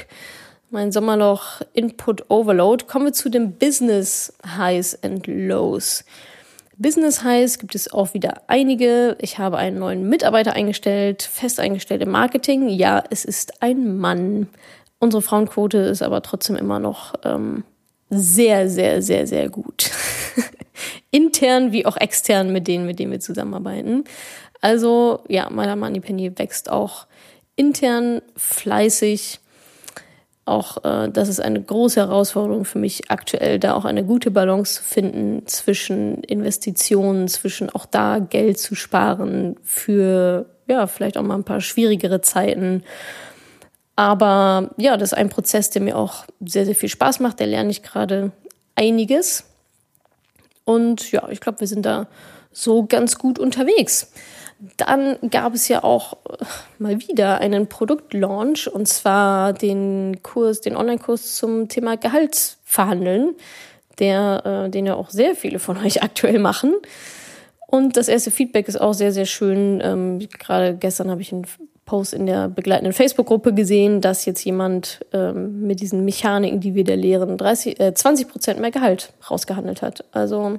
[0.71, 2.85] mein Sommerloch, Input Overload.
[2.87, 6.05] Kommen wir zu den Business Highs and Lows.
[6.77, 9.17] Business Highs gibt es auch wieder einige.
[9.21, 12.69] Ich habe einen neuen Mitarbeiter eingestellt, fest eingestellt im Marketing.
[12.69, 14.49] Ja, es ist ein Mann.
[14.99, 17.65] Unsere Frauenquote ist aber trotzdem immer noch ähm,
[18.09, 19.91] sehr, sehr, sehr, sehr gut.
[21.11, 24.05] Intern wie auch extern mit denen, mit denen wir zusammenarbeiten.
[24.61, 27.07] Also ja, meiner Money Penny wächst auch
[27.57, 29.41] intern fleißig
[30.51, 34.77] auch äh, das ist eine große Herausforderung für mich aktuell, da auch eine gute Balance
[34.77, 41.37] zu finden zwischen Investitionen, zwischen auch da Geld zu sparen für ja vielleicht auch mal
[41.37, 42.83] ein paar schwierigere Zeiten.
[43.97, 47.41] Aber ja, das ist ein Prozess, der mir auch sehr sehr viel Spaß macht.
[47.41, 48.33] Da lerne ich gerade
[48.75, 49.45] einiges
[50.65, 52.07] und ja, ich glaube, wir sind da
[52.53, 54.13] so ganz gut unterwegs.
[54.77, 56.45] Dann gab es ja auch äh,
[56.79, 63.35] mal wieder einen Produktlaunch und zwar den Kurs, den Online-Kurs zum Thema Gehaltsverhandeln,
[63.99, 66.75] der, äh, den ja auch sehr viele von euch aktuell machen.
[67.67, 69.81] Und das erste Feedback ist auch sehr, sehr schön.
[69.83, 71.47] Ähm, Gerade gestern habe ich einen
[71.87, 76.85] Post in der begleitenden Facebook-Gruppe gesehen, dass jetzt jemand ähm, mit diesen Mechaniken, die wir
[76.85, 80.05] da lehren, 30, äh, 20 Prozent mehr Gehalt rausgehandelt hat.
[80.13, 80.59] Also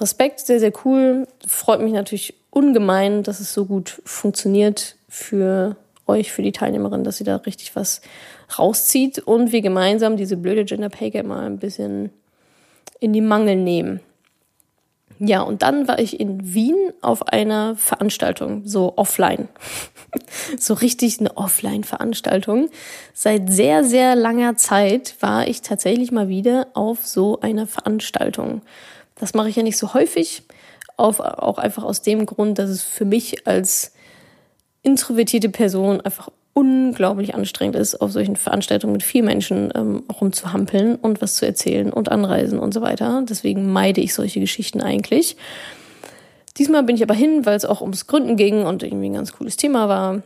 [0.00, 1.26] Respekt, sehr, sehr cool.
[1.46, 5.76] Freut mich natürlich ungemein, dass es so gut funktioniert für
[6.06, 8.00] euch, für die Teilnehmerin, dass sie da richtig was
[8.58, 12.10] rauszieht und wir gemeinsam diese blöde Gender Pay Gap mal ein bisschen
[13.00, 14.00] in die Mangel nehmen.
[15.20, 19.48] Ja, und dann war ich in Wien auf einer Veranstaltung, so offline.
[20.58, 22.68] so richtig eine Offline-Veranstaltung.
[23.12, 28.62] Seit sehr, sehr langer Zeit war ich tatsächlich mal wieder auf so einer Veranstaltung.
[29.16, 30.42] Das mache ich ja nicht so häufig,
[30.96, 33.92] auf, auch einfach aus dem Grund, dass es für mich als
[34.82, 41.20] introvertierte Person einfach unglaublich anstrengend ist, auf solchen Veranstaltungen mit vielen Menschen ähm, rumzuhampeln und
[41.20, 43.24] was zu erzählen und anreisen und so weiter.
[43.28, 45.36] Deswegen meide ich solche Geschichten eigentlich.
[46.56, 49.32] Diesmal bin ich aber hin, weil es auch ums Gründen ging und irgendwie ein ganz
[49.32, 50.22] cooles Thema war.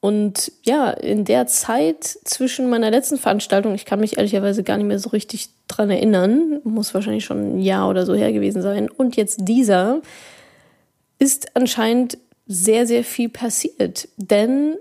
[0.00, 4.86] Und ja, in der Zeit zwischen meiner letzten Veranstaltung, ich kann mich ehrlicherweise gar nicht
[4.86, 8.88] mehr so richtig dran erinnern, muss wahrscheinlich schon ein Jahr oder so her gewesen sein,
[8.88, 10.00] und jetzt dieser,
[11.18, 14.08] ist anscheinend sehr, sehr viel passiert.
[14.16, 14.76] Denn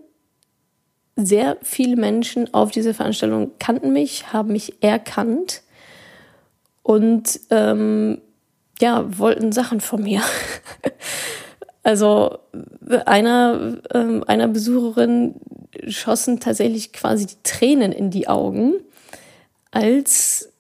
[1.16, 5.64] sehr viele Menschen auf dieser Veranstaltung kannten mich, haben mich erkannt
[6.84, 8.22] und ähm,
[8.80, 10.22] ja, wollten Sachen von mir.
[11.88, 12.40] Also
[13.06, 15.36] einer, ähm, einer Besucherin
[15.88, 18.74] schossen tatsächlich quasi die Tränen in die Augen,
[19.72, 20.52] als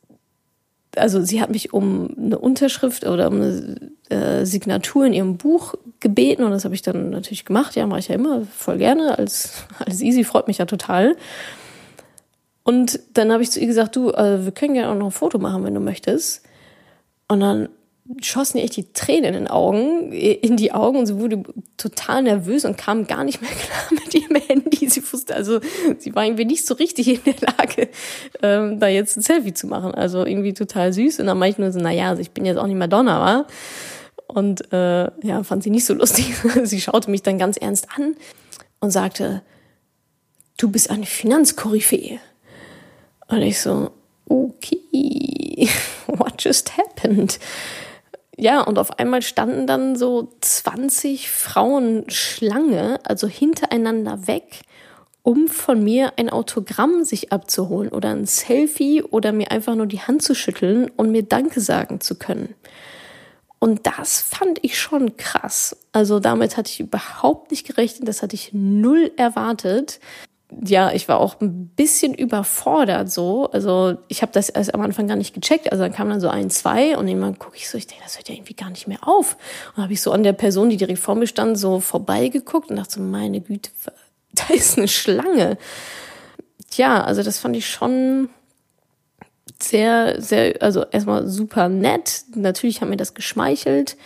[0.95, 5.73] also sie hat mich um eine Unterschrift oder um eine äh, Signatur in ihrem Buch
[5.99, 7.75] gebeten und das habe ich dann natürlich gemacht.
[7.75, 9.17] Ja, mache ich ja immer voll gerne.
[9.17, 11.17] Als, als easy freut mich ja total.
[12.63, 15.11] Und dann habe ich zu ihr gesagt, du, äh, wir können gerne auch noch ein
[15.11, 16.43] Foto machen, wenn du möchtest.
[17.27, 17.67] Und dann
[18.21, 21.43] schossen ihr echt die Tränen in den Augen, in die Augen und sie wurde
[21.77, 23.51] total nervös und kam gar nicht mehr
[23.89, 24.89] klar mit ihrem Handy.
[24.89, 25.59] Sie wusste, also
[25.97, 27.89] sie war irgendwie nicht so richtig in der Lage,
[28.41, 29.93] ähm, da jetzt ein Selfie zu machen.
[29.93, 31.19] Also irgendwie total süß.
[31.19, 33.47] Und dann meinte ich nur so, naja, also ich bin jetzt auch nicht Madonna, wa?
[34.27, 36.33] Und äh, ja, fand sie nicht so lustig.
[36.63, 38.15] sie schaute mich dann ganz ernst an
[38.79, 39.41] und sagte,
[40.57, 42.19] du bist eine Finanzkoryphäe.
[43.27, 43.91] Und ich so,
[44.27, 45.69] okay,
[46.07, 47.39] what just happened?
[48.39, 54.61] Ja, und auf einmal standen dann so 20 Frauen Schlange, also hintereinander weg,
[55.23, 60.01] um von mir ein Autogramm sich abzuholen oder ein Selfie oder mir einfach nur die
[60.01, 62.53] Hand zu schütteln und mir Danke sagen zu können.
[63.59, 65.75] Und das fand ich schon krass.
[65.91, 69.99] Also damit hatte ich überhaupt nicht gerechnet, das hatte ich null erwartet.
[70.63, 73.49] Ja, ich war auch ein bisschen überfordert so.
[73.51, 75.71] Also ich habe das erst am Anfang gar nicht gecheckt.
[75.71, 78.17] Also dann kam dann so ein, zwei und irgendwann gucke ich so, ich denke, das
[78.17, 79.35] hört ja irgendwie gar nicht mehr auf.
[79.75, 82.77] Und habe ich so an der Person, die direkt vor mir stand, so vorbeigeguckt und
[82.77, 83.71] dachte so, meine Güte,
[84.33, 85.57] da ist eine Schlange.
[86.69, 88.29] Tja, also das fand ich schon
[89.61, 92.23] sehr, sehr, also erstmal super nett.
[92.35, 93.97] Natürlich hat mir das geschmeichelt.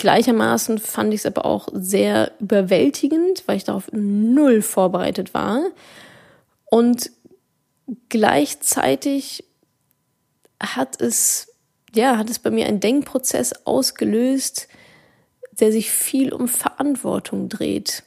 [0.00, 5.60] Gleichermaßen fand ich es aber auch sehr überwältigend, weil ich darauf null vorbereitet war.
[6.64, 7.10] Und
[8.08, 9.44] gleichzeitig
[10.58, 11.52] hat es,
[11.94, 14.68] ja, hat es bei mir einen Denkprozess ausgelöst,
[15.52, 18.02] der sich viel um Verantwortung dreht.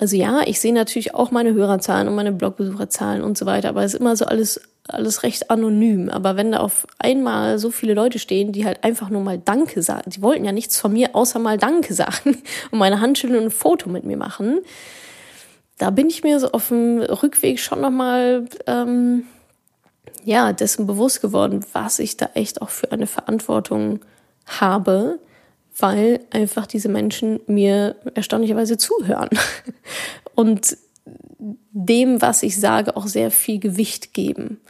[0.00, 3.84] Also ja, ich sehe natürlich auch meine Hörerzahlen und meine Blogbesucherzahlen und so weiter, aber
[3.84, 6.10] es ist immer so alles alles recht anonym.
[6.10, 9.82] Aber wenn da auf einmal so viele Leute stehen, die halt einfach nur mal Danke
[9.82, 13.40] sagen, die wollten ja nichts von mir außer mal Danke sagen und meine Hand schütteln
[13.40, 14.60] und ein Foto mit mir machen,
[15.78, 19.24] da bin ich mir so auf dem Rückweg schon nochmal, ähm,
[20.24, 24.00] ja, dessen bewusst geworden, was ich da echt auch für eine Verantwortung
[24.46, 25.18] habe,
[25.76, 29.30] weil einfach diese Menschen mir erstaunlicherweise zuhören.
[30.34, 30.76] Und
[31.36, 34.60] dem, was ich sage, auch sehr viel Gewicht geben.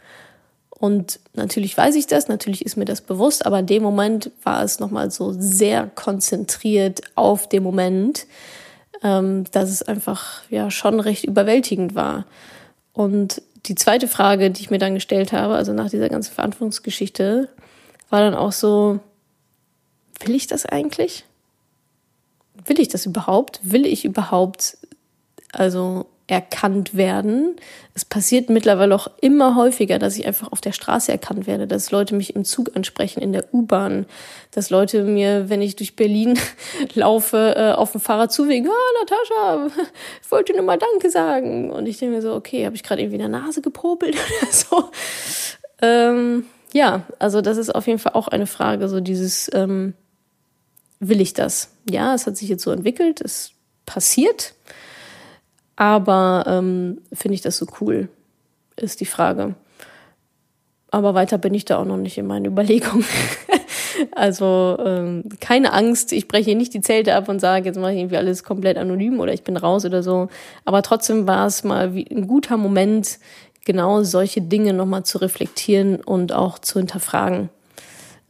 [0.85, 4.63] Und natürlich weiß ich das, natürlich ist mir das bewusst, aber in dem Moment war
[4.63, 8.27] es nochmal so sehr konzentriert auf den Moment,
[9.01, 12.25] ähm, dass es einfach ja schon recht überwältigend war.
[12.93, 17.49] Und die zweite Frage, die ich mir dann gestellt habe, also nach dieser ganzen Verantwortungsgeschichte,
[18.11, 18.99] war dann auch so,
[20.23, 21.25] will ich das eigentlich?
[22.63, 23.59] Will ich das überhaupt?
[23.63, 24.77] Will ich überhaupt
[25.51, 27.55] also erkannt werden.
[27.93, 31.91] Es passiert mittlerweile auch immer häufiger, dass ich einfach auf der Straße erkannt werde, dass
[31.91, 34.07] Leute mich im Zug ansprechen, in der U-Bahn,
[34.51, 36.39] dass Leute mir, wenn ich durch Berlin
[36.95, 39.83] laufe, äh, auf dem Fahrrad zuwinken, ah, Natascha,
[40.23, 41.69] ich wollte nur mal Danke sagen.
[41.69, 44.51] Und ich denke mir so, okay, habe ich gerade irgendwie in der Nase gepopelt oder
[44.51, 44.89] so.
[45.81, 49.93] Ähm, ja, also das ist auf jeden Fall auch eine Frage, so dieses, ähm,
[50.99, 51.69] will ich das?
[51.87, 53.51] Ja, es hat sich jetzt so entwickelt, es
[53.85, 54.55] passiert.
[55.75, 58.09] Aber ähm, finde ich das so cool,
[58.75, 59.55] ist die Frage.
[60.91, 63.05] Aber weiter bin ich da auch noch nicht in meinen Überlegungen.
[64.15, 67.91] also ähm, keine Angst, ich breche hier nicht die Zelte ab und sage, jetzt mache
[67.91, 70.29] ich irgendwie alles komplett anonym oder ich bin raus oder so.
[70.63, 73.19] Aber trotzdem war es mal ein guter Moment,
[73.65, 77.49] genau solche Dinge nochmal zu reflektieren und auch zu hinterfragen,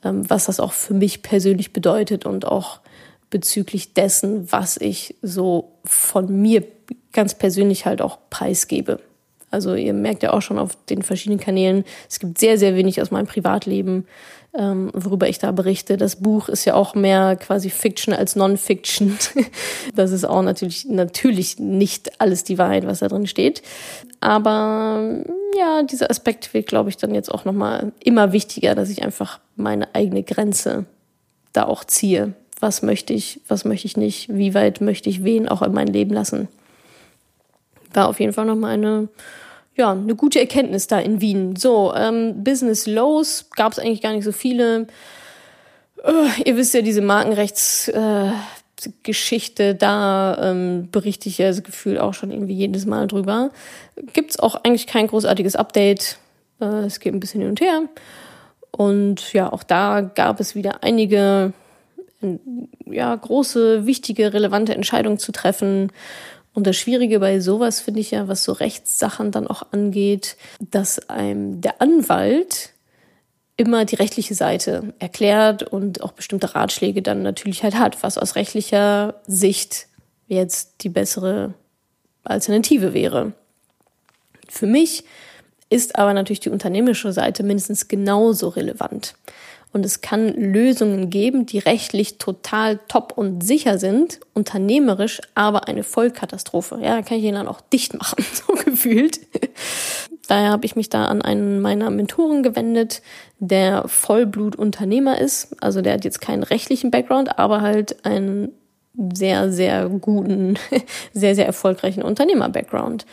[0.04, 2.80] ähm, was das auch für mich persönlich bedeutet und auch
[3.30, 6.64] bezüglich dessen, was ich so von mir
[7.15, 8.99] ganz persönlich halt auch preisgebe.
[9.49, 13.01] Also ihr merkt ja auch schon auf den verschiedenen Kanälen, es gibt sehr, sehr wenig
[13.01, 14.06] aus meinem Privatleben,
[14.54, 15.95] ähm, worüber ich da berichte.
[15.95, 19.17] Das Buch ist ja auch mehr quasi Fiction als Non-Fiction.
[19.95, 23.62] das ist auch natürlich, natürlich nicht alles die Wahrheit, was da drin steht.
[24.19, 25.23] Aber
[25.58, 29.39] ja, dieser Aspekt wird, glaube ich, dann jetzt auch nochmal immer wichtiger, dass ich einfach
[29.56, 30.86] meine eigene Grenze
[31.54, 32.34] da auch ziehe.
[32.60, 35.88] Was möchte ich, was möchte ich nicht, wie weit möchte ich wen auch in mein
[35.88, 36.49] Leben lassen
[37.96, 39.08] war auf jeden Fall nochmal eine,
[39.76, 41.56] ja, eine gute Erkenntnis da in Wien.
[41.56, 44.88] So, ähm, Business Lows gab es eigentlich gar nicht so viele.
[46.04, 52.14] Uh, ihr wisst ja, diese Markenrechtsgeschichte, äh, da ähm, berichte ich ja das Gefühl auch
[52.14, 53.50] schon irgendwie jedes Mal drüber.
[54.14, 56.20] Gibt's auch eigentlich kein großartiges Update.
[56.62, 57.84] Äh, es geht ein bisschen hin und her.
[58.72, 61.54] Und ja, auch da gab es wieder einige
[62.86, 65.92] ja, große, wichtige, relevante Entscheidungen zu treffen.
[66.56, 71.10] Und das Schwierige bei sowas finde ich ja, was so Rechtssachen dann auch angeht, dass
[71.10, 72.72] einem der Anwalt
[73.58, 78.36] immer die rechtliche Seite erklärt und auch bestimmte Ratschläge dann natürlich halt hat, was aus
[78.36, 79.88] rechtlicher Sicht
[80.28, 81.54] jetzt die bessere
[82.24, 83.34] Alternative wäre.
[84.48, 85.04] Für mich
[85.70, 89.15] ist aber natürlich die unternehmerische Seite mindestens genauso relevant
[89.76, 95.84] und es kann Lösungen geben, die rechtlich total top und sicher sind, unternehmerisch aber eine
[95.84, 96.80] Vollkatastrophe.
[96.82, 99.20] Ja, da kann ich ihn dann auch dicht machen, so gefühlt.
[100.30, 103.02] Daher habe ich mich da an einen meiner Mentoren gewendet,
[103.40, 105.62] der Vollblutunternehmer ist.
[105.62, 108.54] Also der hat jetzt keinen rechtlichen Background, aber halt einen
[109.14, 110.58] sehr, sehr guten,
[111.14, 113.06] sehr, sehr erfolgreichen Unternehmer-Background.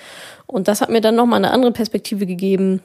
[0.46, 2.82] Und das hat mir dann nochmal eine andere Perspektive gegeben,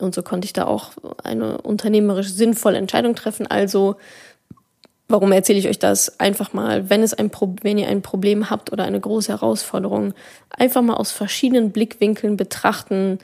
[0.00, 3.46] und so konnte ich da auch eine unternehmerisch sinnvolle Entscheidung treffen.
[3.46, 3.96] Also,
[5.08, 6.20] warum erzähle ich euch das?
[6.20, 7.30] Einfach mal, wenn es ein
[7.62, 10.14] wenn ihr ein Problem habt oder eine große Herausforderung,
[10.50, 13.18] einfach mal aus verschiedenen Blickwinkeln betrachten,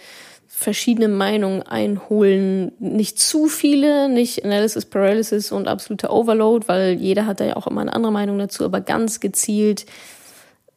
[0.47, 7.41] verschiedene Meinungen einholen, nicht zu viele, nicht Analysis Paralysis und absoluter Overload, weil jeder hat
[7.41, 9.87] da ja auch immer eine andere Meinung dazu, aber ganz gezielt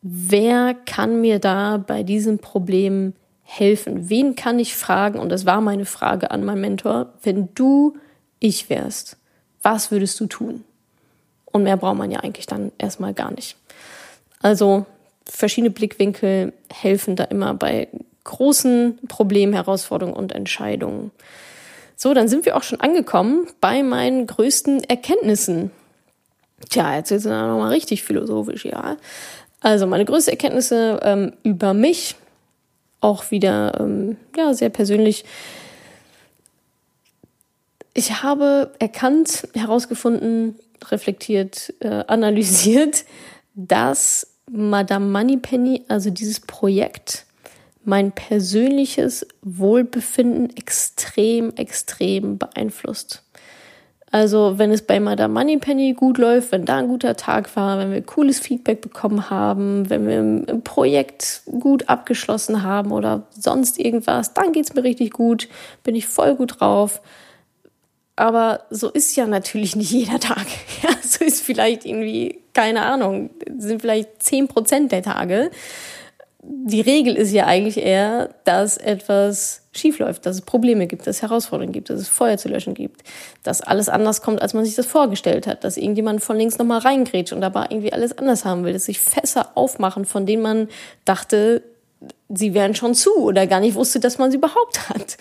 [0.01, 3.13] wer kann mir da bei diesem Problem
[3.52, 4.10] helfen?
[4.10, 5.20] Wen kann ich fragen?
[5.20, 7.14] Und das war meine Frage an meinen Mentor.
[7.22, 7.98] Wenn du
[8.40, 9.18] ich wärst,
[9.62, 10.64] was würdest du tun?
[11.46, 13.58] Und mehr braucht man ja eigentlich dann erstmal gar nicht.
[14.42, 14.86] Also
[15.26, 17.90] verschiedene Blickwinkel helfen da immer bei
[18.24, 21.12] großen Problemen, Herausforderungen und Entscheidungen.
[21.98, 25.72] So, dann sind wir auch schon angekommen bei meinen größten Erkenntnissen.
[26.70, 28.96] Tja, jetzt ist es nochmal richtig philosophisch, ja.
[29.60, 32.16] Also meine größten Erkenntnisse ähm, über mich,
[33.02, 35.26] auch wieder ähm, ja sehr persönlich.
[37.94, 40.56] Ich habe erkannt, herausgefunden,
[40.90, 43.04] reflektiert, äh, analysiert,
[43.54, 47.26] dass Madame Moneypenny, also dieses Projekt,
[47.84, 53.24] mein persönliches Wohlbefinden extrem, extrem beeinflusst.
[54.12, 57.93] Also wenn es bei Madame Moneypenny gut läuft, wenn da ein guter Tag war, wenn
[57.93, 64.34] wir cooles Feedback bekommen haben, wenn wir ein Projekt gut abgeschlossen haben oder sonst irgendwas,
[64.34, 65.47] dann geht's mir richtig gut,
[65.84, 67.02] bin ich voll gut drauf.
[68.17, 70.45] Aber so ist ja natürlich nicht jeder Tag.
[70.84, 75.52] Ja, so ist vielleicht irgendwie, keine Ahnung, sind vielleicht zehn Prozent der Tage
[76.43, 81.21] die Regel ist ja eigentlich eher, dass etwas schiefläuft, dass es Probleme gibt, dass es
[81.21, 83.04] Herausforderungen gibt, dass es Feuer zu löschen gibt,
[83.43, 86.80] dass alles anders kommt, als man sich das vorgestellt hat, dass irgendjemand von links nochmal
[86.80, 90.67] reingrätscht und dabei irgendwie alles anders haben will, dass sich Fässer aufmachen, von denen man
[91.06, 91.62] dachte,
[92.30, 95.17] sie wären schon zu oder gar nicht wusste, dass man sie überhaupt hat.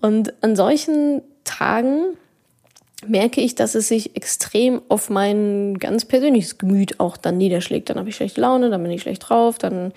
[0.00, 2.16] Und an solchen Tagen
[3.06, 7.90] merke ich, dass es sich extrem auf mein ganz persönliches Gemüt auch dann niederschlägt.
[7.90, 9.92] Dann habe ich schlechte Laune, dann bin ich schlecht drauf, dann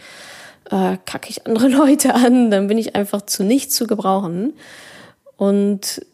[0.70, 4.54] äh, kacke ich andere Leute an, dann bin ich einfach zu nichts zu gebrauchen.
[5.38, 6.06] Und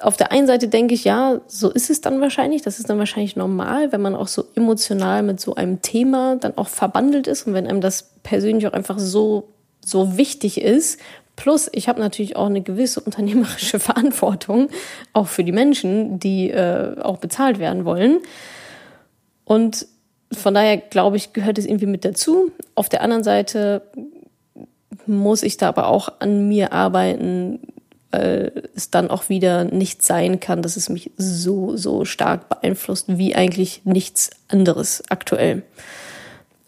[0.00, 2.62] auf der einen Seite denke ich, ja, so ist es dann wahrscheinlich.
[2.62, 6.56] Das ist dann wahrscheinlich normal, wenn man auch so emotional mit so einem Thema dann
[6.56, 9.48] auch verbandelt ist und wenn einem das persönlich auch einfach so,
[9.84, 11.00] so wichtig ist,
[11.38, 14.70] Plus, ich habe natürlich auch eine gewisse unternehmerische Verantwortung,
[15.12, 18.18] auch für die Menschen, die äh, auch bezahlt werden wollen.
[19.44, 19.86] Und
[20.32, 22.50] von daher glaube ich, gehört es irgendwie mit dazu.
[22.74, 23.82] Auf der anderen Seite
[25.06, 27.60] muss ich da aber auch an mir arbeiten,
[28.10, 33.16] weil es dann auch wieder nicht sein kann, dass es mich so, so stark beeinflusst
[33.16, 35.62] wie eigentlich nichts anderes aktuell.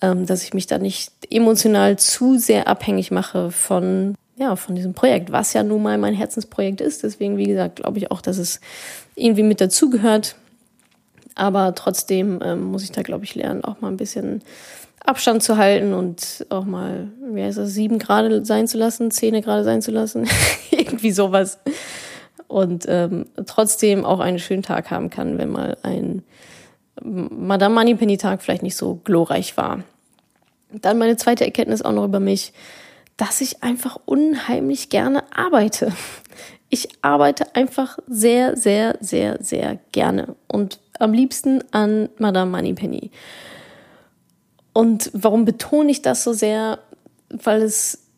[0.01, 4.95] Ähm, dass ich mich da nicht emotional zu sehr abhängig mache von ja, von diesem
[4.95, 7.03] Projekt, was ja nun mal mein Herzensprojekt ist.
[7.03, 8.61] Deswegen, wie gesagt, glaube ich auch, dass es
[9.15, 10.35] irgendwie mit dazugehört.
[11.35, 14.43] Aber trotzdem ähm, muss ich da, glaube ich, lernen, auch mal ein bisschen
[15.05, 19.43] Abstand zu halten und auch mal, wie heißt das, sieben Grad sein zu lassen, Zähne
[19.43, 20.27] gerade sein zu lassen.
[20.71, 21.59] irgendwie sowas.
[22.49, 26.23] Und ähm, trotzdem auch einen schönen Tag haben kann, wenn mal ein
[27.03, 29.83] Madame Moneypenny Tag vielleicht nicht so glorreich war.
[30.73, 32.53] Dann meine zweite Erkenntnis auch noch über mich
[33.21, 35.93] dass ich einfach unheimlich gerne arbeite.
[36.71, 43.11] Ich arbeite einfach sehr, sehr, sehr, sehr gerne und am liebsten an Madame Moneypenny.
[44.73, 46.79] Und warum betone ich das so sehr?
[47.29, 48.10] Weil es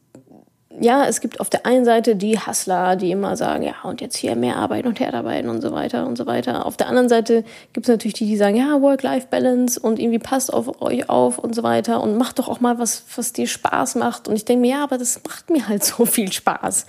[0.80, 4.16] ja, es gibt auf der einen Seite die Hustler, die immer sagen, ja, und jetzt
[4.16, 6.66] hier mehr arbeiten und Herdarbeiten und so weiter und so weiter.
[6.66, 10.52] Auf der anderen Seite gibt es natürlich die, die sagen, ja, Work-Life-Balance und irgendwie passt
[10.52, 13.96] auf euch auf und so weiter und macht doch auch mal was, was dir Spaß
[13.96, 14.28] macht.
[14.28, 16.86] Und ich denke mir, ja, aber das macht mir halt so viel Spaß.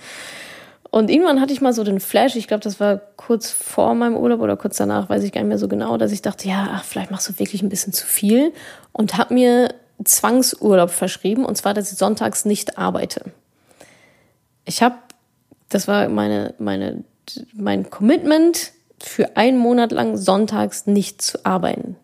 [0.90, 4.16] Und irgendwann hatte ich mal so den Flash, ich glaube, das war kurz vor meinem
[4.16, 6.68] Urlaub oder kurz danach, weiß ich gar nicht mehr so genau, dass ich dachte, ja,
[6.72, 8.52] ach, vielleicht machst du wirklich ein bisschen zu viel
[8.92, 13.32] und habe mir Zwangsurlaub verschrieben, und zwar, dass ich sonntags nicht arbeite
[14.64, 14.96] ich habe,
[15.68, 17.04] das war meine, meine,
[17.52, 21.96] mein Commitment für einen Monat lang sonntags nicht zu arbeiten.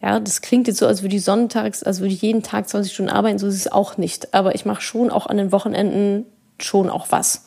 [0.00, 2.92] Ja, das klingt jetzt so, als würde ich sonntags, als würde ich jeden Tag 20
[2.92, 4.34] Stunden arbeiten, so ist es auch nicht.
[4.34, 6.26] Aber ich mache schon auch an den Wochenenden
[6.60, 7.46] schon auch was.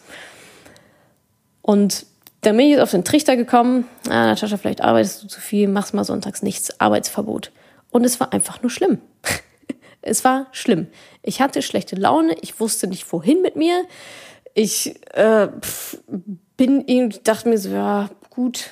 [1.62, 2.08] Und
[2.41, 5.67] dann bin ich jetzt auf den Trichter gekommen, ah, Natascha, vielleicht arbeitest du zu viel,
[5.67, 7.51] machst mal sonntags nichts, Arbeitsverbot.
[7.91, 8.99] Und es war einfach nur schlimm.
[10.01, 10.88] es war schlimm.
[11.21, 13.84] Ich hatte schlechte Laune, ich wusste nicht, wohin mit mir
[14.58, 16.00] ich äh, pf,
[16.58, 18.72] bin irgendwie, dachte mir so, ja, gut,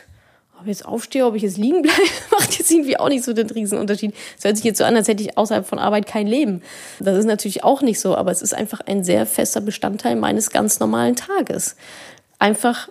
[0.56, 3.34] ob ich jetzt aufstehe, ob ich jetzt liegen bleibe, macht jetzt irgendwie auch nicht so
[3.34, 4.16] den Riesenunterschied.
[4.36, 6.64] Es hört sich jetzt so an, als hätte ich außerhalb von Arbeit kein Leben.
[7.00, 10.50] Das ist natürlich auch nicht so, aber es ist einfach ein sehr fester Bestandteil meines
[10.50, 11.76] ganz normalen Tages.
[12.40, 12.90] Einfach,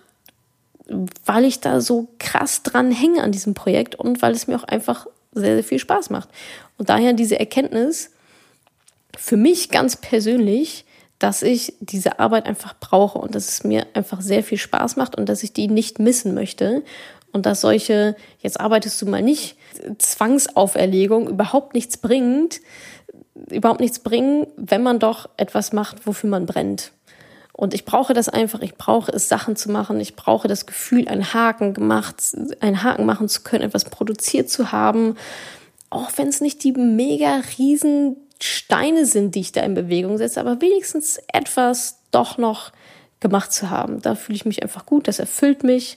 [1.26, 4.64] weil ich da so krass dran hänge an diesem Projekt und weil es mir auch
[4.64, 6.28] einfach sehr, sehr viel Spaß macht.
[6.78, 8.12] Und daher diese Erkenntnis,
[9.18, 10.84] für mich ganz persönlich,
[11.24, 15.16] dass ich diese Arbeit einfach brauche und dass es mir einfach sehr viel Spaß macht
[15.16, 16.82] und dass ich die nicht missen möchte.
[17.32, 19.56] Und dass solche, jetzt arbeitest du mal nicht,
[19.96, 22.60] Zwangsauferlegung überhaupt nichts bringt,
[23.50, 26.92] überhaupt nichts bringen, wenn man doch etwas macht, wofür man brennt.
[27.54, 31.08] Und ich brauche das einfach, ich brauche es, Sachen zu machen, ich brauche das Gefühl,
[31.08, 32.16] einen Haken gemacht,
[32.60, 35.16] einen Haken machen zu können, etwas produziert zu haben,
[35.88, 40.38] auch wenn es nicht die mega riesen Steine sind, die ich da in Bewegung setze,
[40.38, 42.72] aber wenigstens etwas doch noch
[43.20, 44.02] gemacht zu haben.
[44.02, 45.96] Da fühle ich mich einfach gut, das erfüllt mich.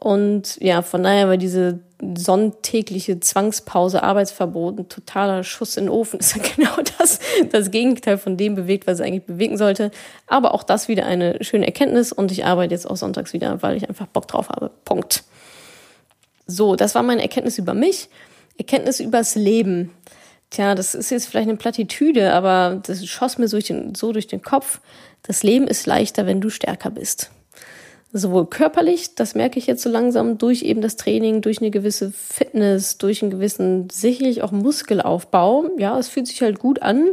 [0.00, 1.80] Und ja, von daher war diese
[2.16, 6.18] sonntägliche Zwangspause, Arbeitsverbot, ein totaler Schuss in den Ofen.
[6.20, 7.18] ist ja genau das,
[7.52, 9.90] das Gegenteil von dem bewegt, was es eigentlich bewegen sollte.
[10.26, 13.76] Aber auch das wieder eine schöne Erkenntnis und ich arbeite jetzt auch sonntags wieder, weil
[13.76, 14.70] ich einfach Bock drauf habe.
[14.86, 15.24] Punkt.
[16.46, 18.08] So, das war meine Erkenntnis über mich.
[18.56, 19.90] Erkenntnis übers Leben.
[20.50, 24.12] Tja, das ist jetzt vielleicht eine Plattitüde, aber das schoss mir so durch den, so
[24.12, 24.80] durch den Kopf.
[25.22, 27.30] Das Leben ist leichter, wenn du stärker bist
[28.18, 32.10] sowohl körperlich, das merke ich jetzt so langsam durch eben das Training, durch eine gewisse
[32.12, 35.66] Fitness, durch einen gewissen sicherlich auch Muskelaufbau.
[35.78, 37.10] Ja, es fühlt sich halt gut an.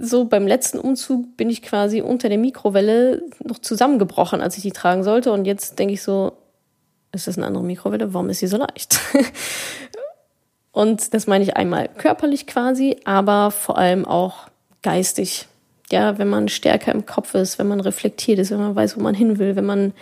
[0.00, 4.72] So beim letzten Umzug bin ich quasi unter der Mikrowelle noch zusammengebrochen, als ich die
[4.72, 5.32] tragen sollte.
[5.32, 6.32] Und jetzt denke ich so,
[7.12, 8.14] ist das eine andere Mikrowelle?
[8.14, 8.98] Warum ist sie so leicht?
[10.72, 14.48] Und das meine ich einmal körperlich quasi, aber vor allem auch
[14.82, 15.46] geistig
[15.92, 19.02] ja, wenn man stärker im Kopf ist, wenn man reflektiert ist, wenn man weiß, wo
[19.02, 19.92] man hin will, wenn man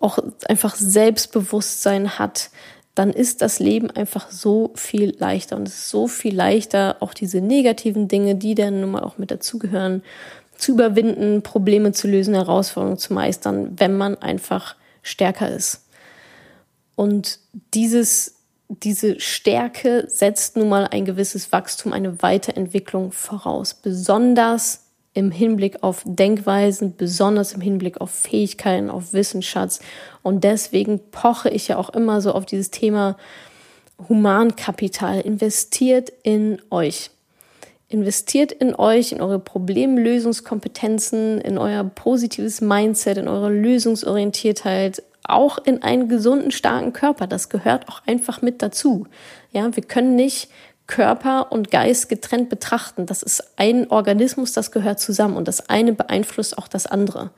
[0.00, 2.50] auch einfach Selbstbewusstsein hat,
[2.94, 7.14] dann ist das Leben einfach so viel leichter und es ist so viel leichter, auch
[7.14, 10.02] diese negativen Dinge, die dann nun mal auch mit dazugehören,
[10.56, 15.86] zu überwinden, Probleme zu lösen, Herausforderungen zu meistern, wenn man einfach stärker ist.
[16.96, 17.38] Und
[17.72, 18.39] dieses,
[18.70, 23.74] diese Stärke setzt nun mal ein gewisses Wachstum, eine Weiterentwicklung voraus.
[23.74, 29.80] Besonders im Hinblick auf Denkweisen, besonders im Hinblick auf Fähigkeiten, auf Wissensschatz.
[30.22, 33.16] Und deswegen poche ich ja auch immer so auf dieses Thema
[34.08, 35.20] Humankapital.
[35.20, 37.10] Investiert in euch.
[37.88, 45.82] Investiert in euch, in eure Problemlösungskompetenzen, in euer positives Mindset, in eure Lösungsorientiertheit, auch in
[45.82, 47.26] einen gesunden, starken Körper.
[47.26, 49.06] Das gehört auch einfach mit dazu.
[49.52, 50.50] Ja, wir können nicht
[50.86, 53.06] Körper und Geist getrennt betrachten.
[53.06, 57.30] Das ist ein Organismus, das gehört zusammen und das eine beeinflusst auch das andere.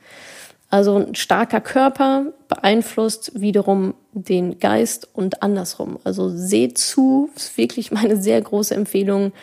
[0.73, 5.99] Also ein starker Körper beeinflusst wiederum den Geist und andersrum.
[6.03, 9.33] Also seht zu, ist wirklich meine sehr große Empfehlung,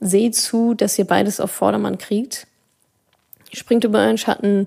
[0.00, 2.46] seht zu, dass ihr beides auf Vordermann kriegt.
[3.54, 4.66] Springt über euren Schatten.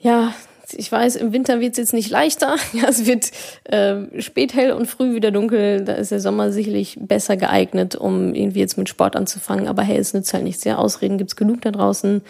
[0.00, 0.34] Ja,
[0.72, 2.56] ich weiß, im Winter wird es jetzt nicht leichter.
[2.72, 3.30] Ja, es wird
[3.64, 5.84] äh, spät hell und früh wieder dunkel.
[5.84, 9.68] Da ist der Sommer sicherlich besser geeignet, um irgendwie jetzt mit Sport anzufangen.
[9.68, 10.64] Aber hey, es nützt halt nichts.
[10.64, 12.22] Ja, Ausreden gibt's genug da draußen.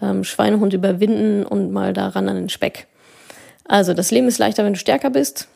[0.00, 2.86] Ähm, Schweinehund überwinden und mal daran an den Speck.
[3.64, 5.48] Also, das Leben ist leichter, wenn du stärker bist.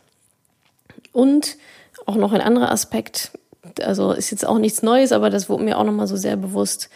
[1.12, 1.56] Und
[2.06, 3.32] auch noch ein anderer Aspekt.
[3.82, 6.90] Also ist jetzt auch nichts Neues, aber das wurde mir auch nochmal so sehr bewusst.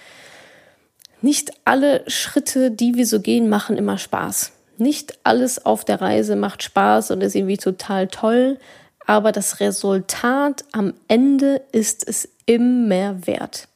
[1.22, 4.52] Nicht alle Schritte, die wir so gehen, machen immer Spaß.
[4.78, 8.58] Nicht alles auf der Reise macht Spaß und ist irgendwie total toll,
[9.06, 13.68] aber das Resultat am Ende ist es immer wert.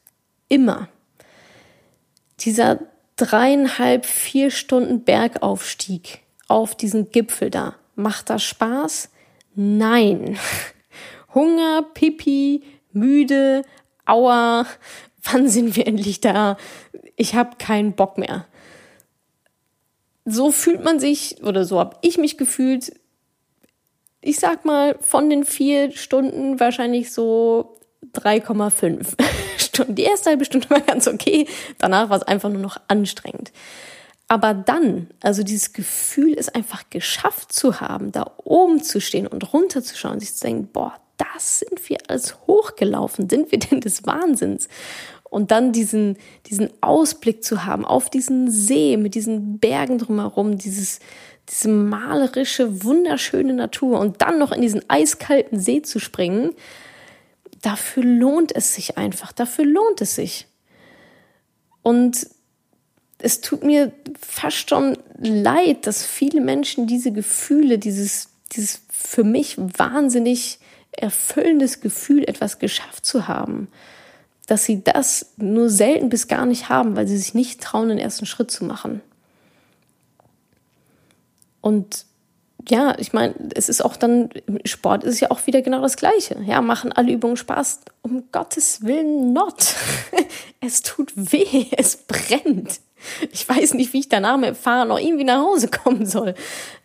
[0.49, 0.89] Immer.
[2.41, 2.79] Dieser
[3.15, 9.09] dreieinhalb, vier Stunden Bergaufstieg auf diesen Gipfel da, macht das Spaß?
[9.55, 10.37] Nein.
[11.33, 13.63] Hunger, Pipi, müde,
[14.05, 14.65] Aua,
[15.23, 16.57] wann sind wir endlich da?
[17.15, 18.45] Ich habe keinen Bock mehr
[20.25, 22.93] so fühlt man sich oder so habe ich mich gefühlt.
[24.21, 27.79] Ich sag mal, von den vier Stunden wahrscheinlich so
[28.13, 29.15] 3,5
[29.57, 29.95] Stunden.
[29.95, 31.47] Die erste halbe Stunde war ganz okay,
[31.79, 33.51] danach war es einfach nur noch anstrengend.
[34.27, 39.51] Aber dann, also dieses Gefühl, es einfach geschafft zu haben, da oben zu stehen und
[39.51, 44.69] runterzuschauen, sich zu denken, boah, das sind wir alles hochgelaufen, sind wir denn des Wahnsinns?
[45.31, 46.17] Und dann diesen,
[46.47, 50.99] diesen Ausblick zu haben auf diesen See mit diesen Bergen drumherum, dieses,
[51.49, 56.51] diese malerische, wunderschöne Natur und dann noch in diesen eiskalten See zu springen,
[57.61, 60.47] dafür lohnt es sich einfach, dafür lohnt es sich.
[61.81, 62.27] Und
[63.19, 69.55] es tut mir fast schon leid, dass viele Menschen diese Gefühle, dieses, dieses für mich
[69.57, 70.59] wahnsinnig
[70.91, 73.69] erfüllendes Gefühl, etwas geschafft zu haben,
[74.47, 77.99] dass sie das nur selten bis gar nicht haben, weil sie sich nicht trauen, den
[77.99, 79.01] ersten Schritt zu machen.
[81.61, 82.05] Und
[82.69, 85.97] ja, ich meine, es ist auch dann, im Sport ist ja auch wieder genau das
[85.97, 86.37] Gleiche.
[86.45, 87.81] Ja, machen alle Übungen Spaß?
[88.01, 89.75] Um Gottes Willen not.
[90.61, 92.79] es tut weh, es brennt.
[93.31, 96.35] Ich weiß nicht, wie ich danach mit dem Fahrrad noch irgendwie nach Hause kommen soll.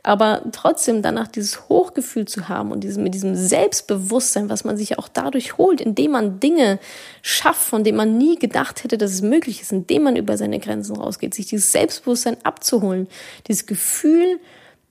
[0.02, 4.98] Aber trotzdem danach dieses Hochgefühl zu haben und diesem, mit diesem Selbstbewusstsein, was man sich
[4.98, 6.78] auch dadurch holt, indem man Dinge
[7.20, 10.58] schafft, von denen man nie gedacht hätte, dass es möglich ist, indem man über seine
[10.58, 13.08] Grenzen rausgeht, sich dieses Selbstbewusstsein abzuholen,
[13.46, 14.40] dieses Gefühl,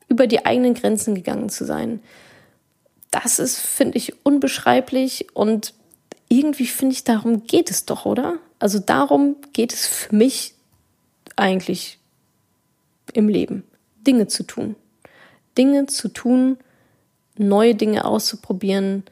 [0.07, 2.01] über die eigenen Grenzen gegangen zu sein.
[3.11, 5.73] Das ist, finde ich, unbeschreiblich und
[6.29, 8.37] irgendwie finde ich, darum geht es doch, oder?
[8.59, 10.55] Also darum geht es für mich
[11.35, 11.99] eigentlich
[13.13, 13.63] im Leben?
[14.05, 14.75] Dinge zu tun.
[15.57, 16.57] Dinge zu tun,
[17.37, 19.03] neue Dinge auszuprobieren,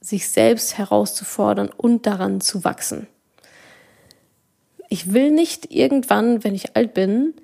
[0.00, 3.06] sich selbst herauszufordern und daran zu wachsen.
[4.88, 7.34] Ich will nicht irgendwann, wenn ich alt bin,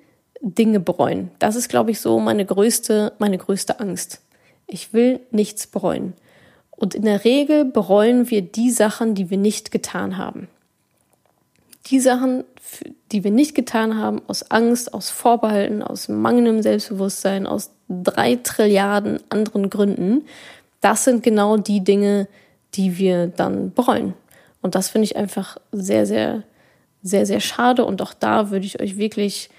[0.41, 1.31] Dinge bereuen.
[1.39, 4.21] Das ist, glaube ich, so meine größte, meine größte Angst.
[4.67, 6.13] Ich will nichts bereuen.
[6.71, 10.47] Und in der Regel bereuen wir die Sachen, die wir nicht getan haben
[11.87, 12.43] die Sachen,
[13.11, 19.19] die wir nicht getan haben, aus Angst, aus Vorbehalten, aus mangelndem Selbstbewusstsein, aus drei Trilliarden
[19.29, 20.25] anderen Gründen,
[20.79, 22.27] das sind genau die Dinge,
[22.75, 24.13] die wir dann bereuen.
[24.61, 26.43] Und das finde ich einfach sehr, sehr,
[27.03, 27.83] sehr, sehr schade.
[27.83, 29.49] Und auch da würde ich euch wirklich,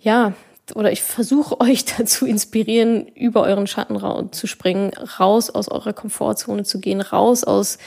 [0.00, 0.34] ja,
[0.74, 3.98] oder ich versuche euch dazu inspirieren, über euren Schatten
[4.32, 7.78] zu springen, raus aus eurer Komfortzone zu gehen, raus aus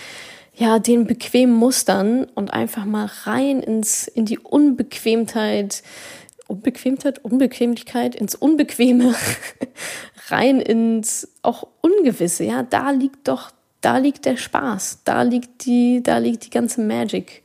[0.53, 5.81] ja, den bequemen Mustern und einfach mal rein ins, in die Unbequemtheit,
[6.47, 9.15] Unbequemtheit, Unbequemlichkeit, ins Unbequeme,
[10.27, 12.43] rein ins auch Ungewisse.
[12.43, 16.81] Ja, da liegt doch, da liegt der Spaß, da liegt die, da liegt die ganze
[16.81, 17.43] Magic.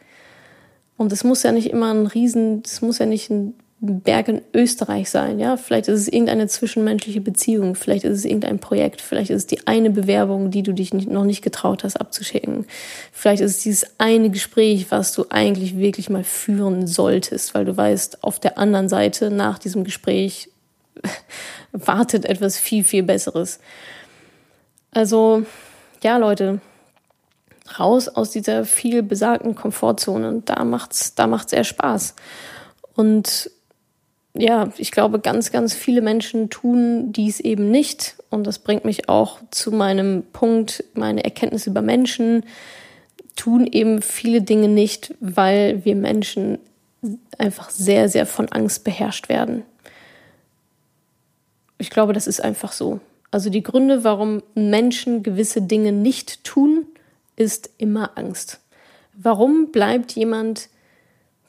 [0.97, 4.43] Und es muss ja nicht immer ein Riesen, es muss ja nicht ein Berg in
[4.55, 5.57] Österreich sein, ja.
[5.59, 9.67] Vielleicht ist es irgendeine zwischenmenschliche Beziehung, vielleicht ist es irgendein Projekt, vielleicht ist es die
[9.67, 12.67] eine Bewerbung, die du dich nicht, noch nicht getraut hast abzuschicken.
[13.13, 17.77] Vielleicht ist es dieses eine Gespräch, was du eigentlich wirklich mal führen solltest, weil du
[17.77, 20.49] weißt, auf der anderen Seite nach diesem Gespräch
[21.73, 23.61] wartet etwas viel, viel Besseres.
[24.91, 25.45] Also,
[26.03, 26.61] ja, Leute,
[27.79, 30.43] raus aus dieser viel besagten Komfortzone.
[30.47, 32.15] Da macht's, da macht's eher Spaß.
[32.95, 33.51] Und
[34.39, 38.17] ja, ich glaube, ganz, ganz viele Menschen tun dies eben nicht.
[38.31, 42.45] Und das bringt mich auch zu meinem Punkt, meine Erkenntnis über Menschen
[43.37, 46.59] tun eben viele Dinge nicht, weil wir Menschen
[47.39, 49.63] einfach sehr, sehr von Angst beherrscht werden.
[51.79, 53.01] Ich glaube, das ist einfach so.
[53.31, 56.87] Also die Gründe, warum Menschen gewisse Dinge nicht tun,
[57.37, 58.61] ist immer Angst.
[59.13, 60.71] Warum bleibt jemand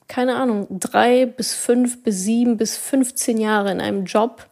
[0.08, 4.48] keine Ahnung, drei bis fünf bis sieben bis 15 Jahre in einem Job,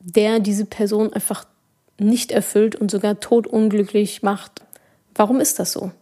[0.00, 1.44] der diese Person einfach
[1.98, 4.62] nicht erfüllt und sogar todunglücklich macht.
[5.14, 5.92] Warum ist das so?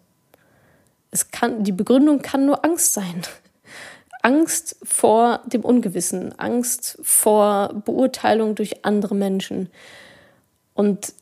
[1.11, 3.22] Es kann, die Begründung kann nur Angst sein.
[4.22, 9.68] Angst vor dem Ungewissen, Angst vor Beurteilung durch andere Menschen.
[10.72, 11.12] Und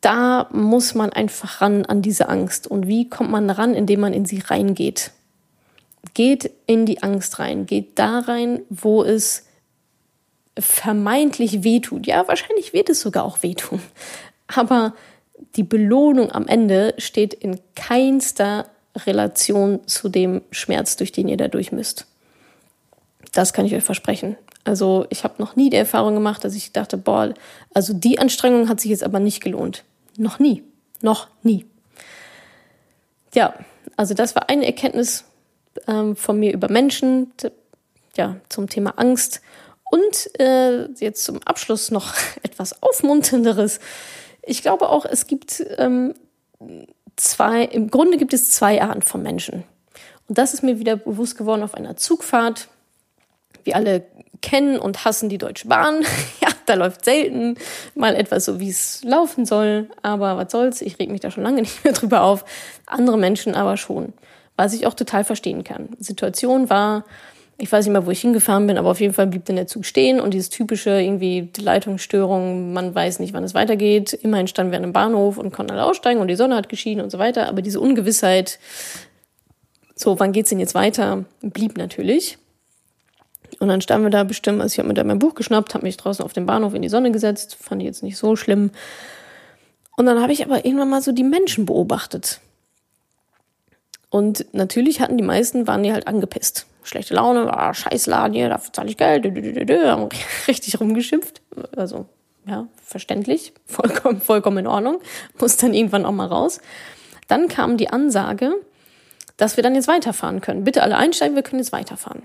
[0.00, 2.66] da muss man einfach ran an diese Angst.
[2.66, 5.10] Und wie kommt man ran, indem man in sie reingeht?
[6.14, 9.46] Geht in die Angst rein, geht da rein, wo es
[10.58, 12.06] vermeintlich wehtut.
[12.06, 13.80] Ja, wahrscheinlich wird es sogar auch wehtun.
[14.46, 14.94] Aber
[15.56, 21.48] die Belohnung am Ende steht in keinster Relation zu dem Schmerz, durch den ihr da
[21.48, 22.06] durch müsst.
[23.32, 24.36] Das kann ich euch versprechen.
[24.64, 27.32] Also ich habe noch nie die Erfahrung gemacht, dass ich dachte, boah,
[27.74, 29.84] also die Anstrengung hat sich jetzt aber nicht gelohnt.
[30.16, 30.62] Noch nie.
[31.00, 31.64] Noch nie.
[33.34, 33.54] Ja,
[33.96, 35.24] also das war eine Erkenntnis,
[35.86, 37.32] ähm, von mir über Menschen,
[38.16, 39.40] ja, zum Thema Angst.
[39.90, 43.80] Und äh, jetzt zum Abschluss noch etwas Aufmunternderes.
[44.42, 46.14] Ich glaube auch, es gibt ähm,
[47.16, 49.64] zwei, im Grunde gibt es zwei Arten von Menschen.
[50.28, 52.68] Und das ist mir wieder bewusst geworden auf einer Zugfahrt.
[53.64, 54.04] Wir alle
[54.40, 56.02] kennen und hassen die Deutsche Bahn.
[56.40, 57.56] ja, da läuft selten
[57.94, 59.88] mal etwas so, wie es laufen soll.
[60.02, 62.44] Aber was soll's, ich reg mich da schon lange nicht mehr drüber auf.
[62.86, 64.12] Andere Menschen aber schon
[64.56, 65.88] was ich auch total verstehen kann.
[65.98, 67.04] Die Situation war,
[67.58, 69.66] ich weiß nicht mehr, wo ich hingefahren bin, aber auf jeden Fall blieb dann der
[69.66, 74.12] Zug stehen und dieses typische irgendwie Leitungsstörung, man weiß nicht, wann es weitergeht.
[74.12, 77.04] Immerhin standen wir an einem Bahnhof und konnten alle aussteigen und die Sonne hat geschienen
[77.04, 78.58] und so weiter, aber diese Ungewissheit,
[79.94, 82.38] so, wann geht's denn jetzt weiter, blieb natürlich.
[83.60, 85.84] Und dann standen wir da bestimmt, also ich habe mir da mein Buch geschnappt, habe
[85.84, 88.70] mich draußen auf den Bahnhof in die Sonne gesetzt, fand ich jetzt nicht so schlimm.
[89.96, 92.40] Und dann habe ich aber irgendwann mal so die Menschen beobachtet.
[94.12, 96.66] Und natürlich hatten die meisten, waren die halt angepisst.
[96.82, 100.08] Schlechte Laune, ah, scheiß Laden hier, dafür zahle ich Geld, haben
[100.48, 101.40] richtig rumgeschimpft.
[101.74, 102.04] Also
[102.46, 105.00] Ja, verständlich, vollkommen, vollkommen in Ordnung,
[105.40, 106.60] muss dann irgendwann auch mal raus.
[107.26, 108.52] Dann kam die Ansage,
[109.38, 110.64] dass wir dann jetzt weiterfahren können.
[110.64, 112.24] Bitte alle einsteigen, wir können jetzt weiterfahren.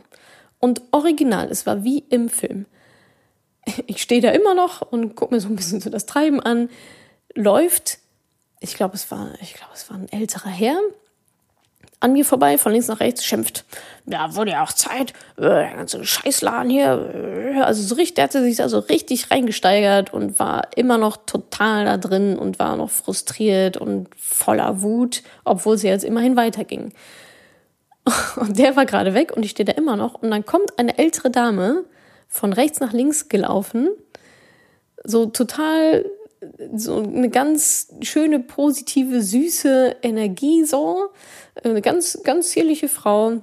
[0.59, 2.65] Und original, es war wie im Film.
[3.85, 6.69] Ich stehe da immer noch und gucke mir so ein bisschen so das Treiben an.
[7.33, 7.99] Läuft,
[8.59, 10.79] ich glaube, es war, ich glaube, es war ein älterer Herr,
[11.99, 13.65] an mir vorbei, von links nach rechts, schimpft.
[14.05, 17.53] Ja, wurde ja auch Zeit, äh, der ganze Scheißladen hier.
[17.55, 21.17] Äh, also so richtig, der hatte sich da so richtig reingesteigert und war immer noch
[21.17, 26.93] total da drin und war noch frustriert und voller Wut, obwohl sie jetzt immerhin weiterging.
[28.37, 30.13] Und der war gerade weg und ich stehe da immer noch.
[30.13, 31.83] Und dann kommt eine ältere Dame
[32.29, 33.89] von rechts nach links gelaufen,
[35.03, 36.05] so total
[36.75, 41.09] so eine ganz schöne, positive, süße Energie so.
[41.63, 43.41] Eine ganz, ganz zierliche Frau.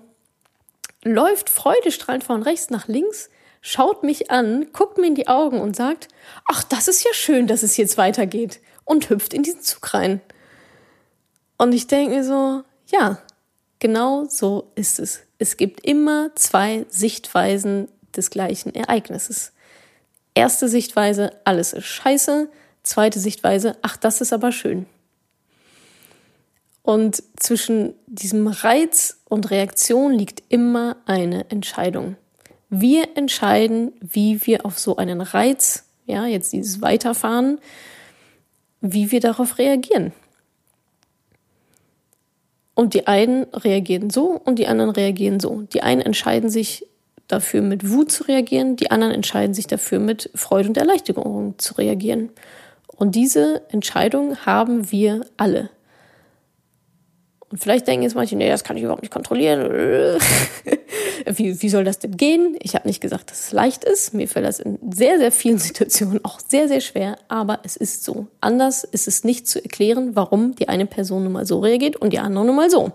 [1.03, 3.29] Läuft freudestrahlend von rechts nach links,
[3.61, 6.09] schaut mich an, guckt mir in die Augen und sagt,
[6.47, 8.61] ach, das ist ja schön, dass es jetzt weitergeht.
[8.85, 10.21] Und hüpft in diesen Zug rein.
[11.57, 13.19] Und ich denke mir so, ja,
[13.79, 15.21] genau so ist es.
[15.39, 19.53] Es gibt immer zwei Sichtweisen des gleichen Ereignisses.
[20.35, 22.49] Erste Sichtweise, alles ist scheiße.
[22.85, 24.87] Zweite Sichtweise, ach, das ist aber schön.
[26.83, 32.17] Und zwischen diesem Reiz und Reaktion liegt immer eine Entscheidung.
[32.69, 37.59] Wir entscheiden, wie wir auf so einen Reiz, ja, jetzt dieses Weiterfahren,
[38.83, 40.13] wie wir darauf reagieren.
[42.75, 45.63] Und die einen reagieren so und die anderen reagieren so.
[45.73, 46.87] Die einen entscheiden sich
[47.29, 51.75] dafür, mit Wut zu reagieren, die anderen entscheiden sich dafür, mit Freude und Erleichterung zu
[51.75, 52.29] reagieren.
[52.97, 55.71] Und diese Entscheidung haben wir alle.
[57.55, 59.71] Und vielleicht denken jetzt manche, nee, das kann ich überhaupt nicht kontrollieren.
[61.27, 62.57] wie, wie soll das denn gehen?
[62.61, 64.13] Ich habe nicht gesagt, dass es leicht ist.
[64.13, 67.17] Mir fällt das in sehr, sehr vielen Situationen auch sehr, sehr schwer.
[67.29, 68.27] Aber es ist so.
[68.41, 72.13] Anders ist es nicht zu erklären, warum die eine Person nun mal so reagiert und
[72.13, 72.93] die andere nun mal so.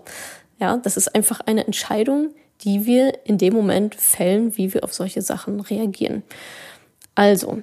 [0.58, 4.92] Ja, das ist einfach eine Entscheidung, die wir in dem Moment fällen, wie wir auf
[4.92, 6.22] solche Sachen reagieren.
[7.14, 7.62] Also,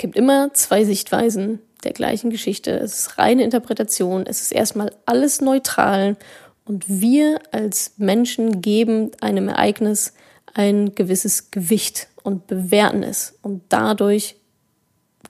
[0.00, 2.72] gibt immer zwei Sichtweisen der gleichen Geschichte.
[2.72, 4.24] Es ist reine Interpretation.
[4.26, 6.16] Es ist erstmal alles neutral.
[6.64, 10.14] Und wir als Menschen geben einem Ereignis
[10.54, 13.38] ein gewisses Gewicht und bewerten es.
[13.42, 14.36] Und dadurch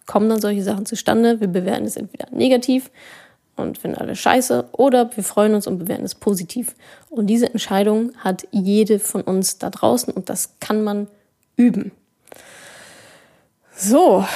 [0.06, 1.40] kommen dann solche Sachen zustande.
[1.40, 2.90] Wir bewerten es entweder negativ
[3.56, 6.74] und finden alles scheiße oder wir freuen uns und bewerten es positiv.
[7.10, 11.08] Und diese Entscheidung hat jede von uns da draußen und das kann man
[11.56, 11.92] üben.
[13.82, 14.26] So,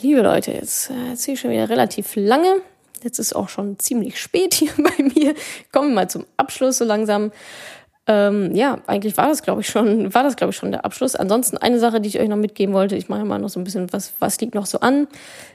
[0.00, 2.62] liebe Leute, jetzt äh, erzähle ich schon wieder relativ lange.
[3.02, 5.34] Jetzt ist auch schon ziemlich spät hier bei mir.
[5.70, 7.30] Kommen wir mal zum Abschluss so langsam.
[8.06, 11.14] Ähm, ja, eigentlich war das, glaube ich, schon, war das, glaube ich, schon der Abschluss.
[11.14, 12.96] Ansonsten eine Sache, die ich euch noch mitgeben wollte.
[12.96, 15.08] Ich mache mal noch so ein bisschen, was, was liegt noch so an.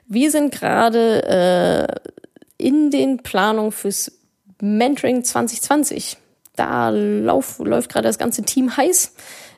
[0.05, 1.23] Wir sind gerade
[2.59, 4.11] äh, in den Planungen fürs
[4.61, 6.17] Mentoring 2020.
[6.55, 9.15] Da lauf, läuft gerade das ganze Team heiß.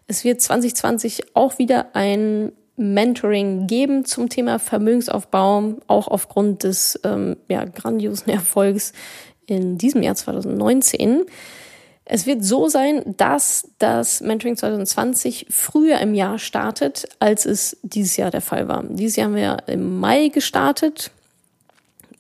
[0.07, 7.37] Es wird 2020 auch wieder ein Mentoring geben zum Thema Vermögensaufbau, auch aufgrund des ähm,
[7.47, 8.93] ja, grandiosen Erfolgs
[9.45, 11.25] in diesem Jahr 2019.
[12.05, 18.17] Es wird so sein, dass das Mentoring 2020 früher im Jahr startet, als es dieses
[18.17, 18.83] Jahr der Fall war.
[18.83, 21.11] Dieses Jahr haben wir im Mai gestartet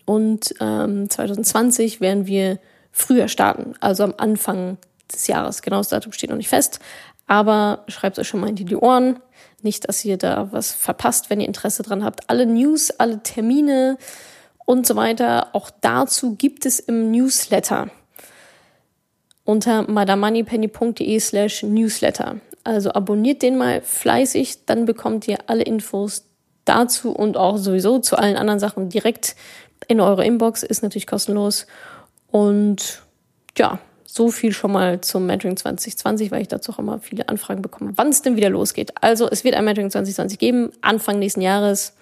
[0.05, 2.59] und ähm, 2020 werden wir
[2.91, 4.77] früher starten, also am Anfang
[5.11, 5.61] des Jahres.
[5.61, 6.79] Genau das Datum steht noch nicht fest,
[7.27, 9.19] aber schreibt euch schon mal in die Ohren.
[9.61, 12.29] Nicht, dass ihr da was verpasst, wenn ihr Interesse dran habt.
[12.29, 13.97] Alle News, alle Termine
[14.65, 17.89] und so weiter, auch dazu gibt es im Newsletter
[19.43, 22.37] unter madamoneypenny.de slash newsletter.
[22.63, 26.25] Also abonniert den mal fleißig, dann bekommt ihr alle Infos
[26.65, 29.35] dazu und auch sowieso zu allen anderen Sachen direkt
[29.87, 30.63] in eure Inbox.
[30.63, 31.65] Ist natürlich kostenlos.
[32.29, 33.01] Und
[33.57, 33.79] ja,
[34.13, 37.93] so viel schon mal zum Mentoring 2020, weil ich dazu auch immer viele Anfragen bekomme,
[37.95, 38.91] wann es denn wieder losgeht.
[38.99, 41.93] Also es wird ein Mentoring 2020 geben, Anfang nächsten Jahres.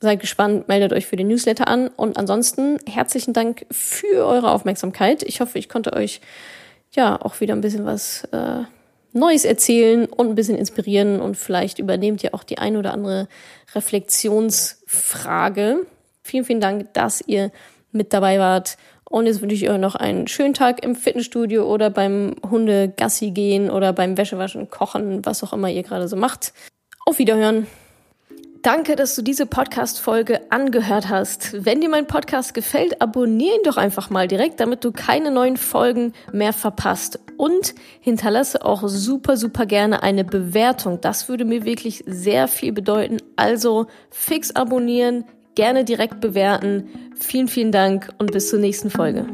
[0.00, 1.86] Seid gespannt, meldet euch für den Newsletter an.
[1.86, 5.22] Und ansonsten herzlichen Dank für eure Aufmerksamkeit.
[5.22, 6.20] Ich hoffe, ich konnte euch
[6.90, 8.64] ja auch wieder ein bisschen was äh,
[9.12, 11.20] Neues erzählen und ein bisschen inspirieren.
[11.20, 13.28] Und vielleicht übernehmt ihr auch die ein oder andere
[13.74, 15.86] Reflexionsfrage.
[16.24, 17.52] Vielen, vielen Dank, dass ihr
[17.92, 18.76] mit dabei wart.
[19.10, 23.32] Und jetzt wünsche ich euch noch einen schönen Tag im Fitnessstudio oder beim Hunde Gassi
[23.32, 26.52] gehen oder beim Wäschewaschen, Kochen, was auch immer ihr gerade so macht.
[27.06, 27.66] Auf Wiederhören.
[28.62, 31.64] Danke, dass du diese Podcast-Folge angehört hast.
[31.64, 35.56] Wenn dir mein Podcast gefällt, abonniere ihn doch einfach mal direkt, damit du keine neuen
[35.56, 37.18] Folgen mehr verpasst.
[37.36, 41.00] und hinterlasse auch super, super gerne eine Bewertung.
[41.00, 43.16] Das würde mir wirklich sehr viel bedeuten.
[43.34, 45.24] Also fix abonnieren,
[45.54, 46.88] gerne direkt bewerten.
[47.18, 49.26] Vielen, vielen Dank und bis zur nächsten Folge.